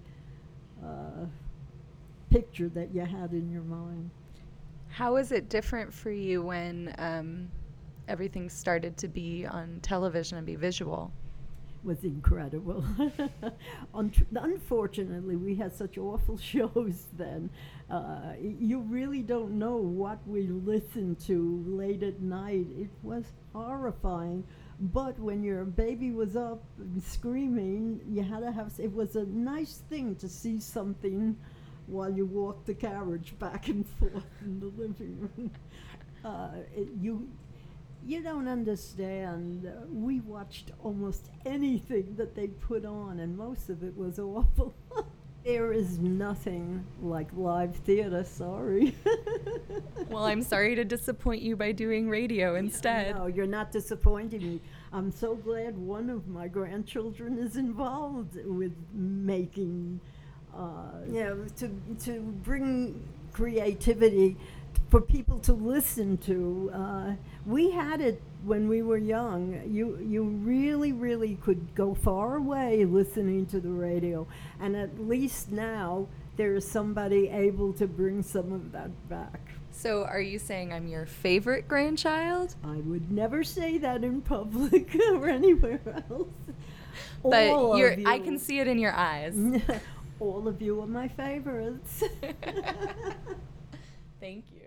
uh, 0.85 1.27
picture 2.31 2.69
that 2.69 2.95
you 2.95 3.01
had 3.01 3.33
in 3.33 3.51
your 3.51 3.63
mind. 3.63 4.11
How 4.99 5.15
is 5.15 5.31
it 5.31 5.49
different 5.49 5.95
for 5.95 6.11
you 6.11 6.43
when 6.43 6.93
um, 6.99 7.49
everything 8.09 8.51
started 8.51 8.97
to 8.97 9.07
be 9.07 9.47
on 9.47 9.79
television 9.81 10.39
and 10.39 10.45
be 10.45 10.57
visual? 10.57 11.13
was 11.85 12.03
incredible. 12.03 12.85
Unfortunately, 13.95 15.37
we 15.37 15.55
had 15.55 15.73
such 15.73 15.99
awful 15.99 16.37
shows 16.53 17.07
then. 17.17 17.49
Uh, 17.89 18.33
you 18.41 18.81
really 18.81 19.23
don't 19.23 19.53
know 19.53 19.77
what 19.77 20.19
we 20.27 20.49
listened 20.49 21.21
to 21.21 21.63
late 21.65 22.03
at 22.03 22.21
night. 22.21 22.67
It 22.77 22.91
was 23.05 23.23
horrifying. 23.53 24.43
But 24.81 25.17
when 25.21 25.45
your 25.45 25.65
baby 25.65 26.11
was 26.11 26.35
up 26.35 26.65
screaming, 27.01 28.01
you 28.11 28.25
had 28.25 28.41
to 28.41 28.51
have. 28.51 28.73
It 28.81 28.93
was 28.93 29.15
a 29.15 29.27
nice 29.27 29.85
thing 29.89 30.17
to 30.17 30.29
see 30.29 30.59
something 30.59 31.37
while 31.89 32.11
you 32.11 32.27
walk 32.27 32.65
the 32.65 32.75
carriage 32.75 33.35
back 33.39 33.69
and 33.69 33.87
forth 33.89 34.27
in 34.43 34.61
the 34.61 34.67
living 34.67 35.19
room. 35.37 35.51
Uh, 36.25 36.51
it, 36.75 36.89
you 37.01 37.29
you 38.05 38.23
don't 38.23 38.49
understand. 38.49 39.67
Uh, 39.67 39.87
we 39.91 40.21
watched 40.21 40.73
almost 40.83 41.31
anything 41.45 42.15
that 42.17 42.35
they 42.35 42.49
put 42.49 42.85
on, 42.85 43.21
and 43.21 43.37
most 43.37 43.69
of 43.71 43.83
it 43.83 43.97
was 43.97 44.19
awful. 44.19 44.75
There 45.45 45.73
is 45.73 45.99
nothing 45.99 46.85
like 47.01 47.29
live 47.33 47.75
theater, 47.77 48.25
sorry. 48.25 48.95
Well, 50.11 50.25
I'm 50.25 50.43
sorry 50.43 50.75
to 50.75 50.85
disappoint 50.85 51.43
you 51.43 51.55
by 51.55 51.73
doing 51.73 52.09
radio 52.09 52.57
instead. 52.57 53.15
No, 53.15 53.27
you're 53.27 53.47
not 53.47 53.73
disappointing 53.73 54.41
me. 54.41 54.61
I'm 54.93 55.11
so 55.11 55.35
glad 55.37 55.77
one 55.77 56.09
of 56.09 56.29
my 56.29 56.49
grandchildren 56.49 57.39
is 57.39 57.57
involved 57.57 58.37
with 58.45 58.73
making, 58.93 60.01
uh, 60.57 61.07
you 61.07 61.25
know, 61.25 61.47
to, 61.57 61.71
to 62.05 62.21
bring 62.21 63.03
creativity 63.33 64.37
for 64.89 65.01
people 65.01 65.39
to 65.41 65.53
listen 65.53 66.17
to. 66.19 66.71
Uh, 66.75 67.13
we 67.47 67.71
had 67.71 68.01
it 68.01 68.23
when 68.45 68.69
we 68.69 68.83
were 68.83 68.97
young. 68.97 69.61
You, 69.67 69.99
you 69.99 70.25
really, 70.25 70.93
really 70.93 71.37
could 71.43 71.75
go 71.75 71.95
far 71.95 72.37
away 72.37 72.85
listening 72.85 73.47
to 73.47 73.61
the 73.61 73.71
radio. 73.71 74.27
And 74.61 74.77
at 74.77 74.99
least 74.99 75.51
now, 75.51 76.09
there 76.37 76.55
is 76.55 76.67
somebody 76.67 77.29
able 77.29 77.73
to 77.75 77.87
bring 77.87 78.23
some 78.23 78.53
of 78.53 78.73
that 78.73 79.09
back. 79.09 79.41
So, 79.71 80.05
are 80.05 80.21
you 80.21 80.39
saying 80.39 80.73
I'm 80.73 80.89
your 80.89 81.07
favorite 81.07 81.69
grandchild? 81.69 82.57
I 82.65 82.77
would 82.79 83.13
never 83.13 83.45
say 83.45 83.79
that 83.79 84.03
in 84.03 84.23
public 84.23 84.97
or 85.13 85.29
anywhere 85.29 85.81
else. 86.11 86.29
But 87.23 87.77
you're, 87.77 87.93
you. 87.93 88.09
I 88.09 88.19
can 88.19 88.39
see 88.39 88.59
it 88.59 88.67
in 88.67 88.79
your 88.79 88.93
eyes. 88.93 89.37
All 90.21 90.49
of 90.49 90.61
you 90.61 90.81
are 90.83 90.87
my 90.87 91.09
favorites. 91.09 92.03
Thank 94.21 94.45
you. 94.53 94.58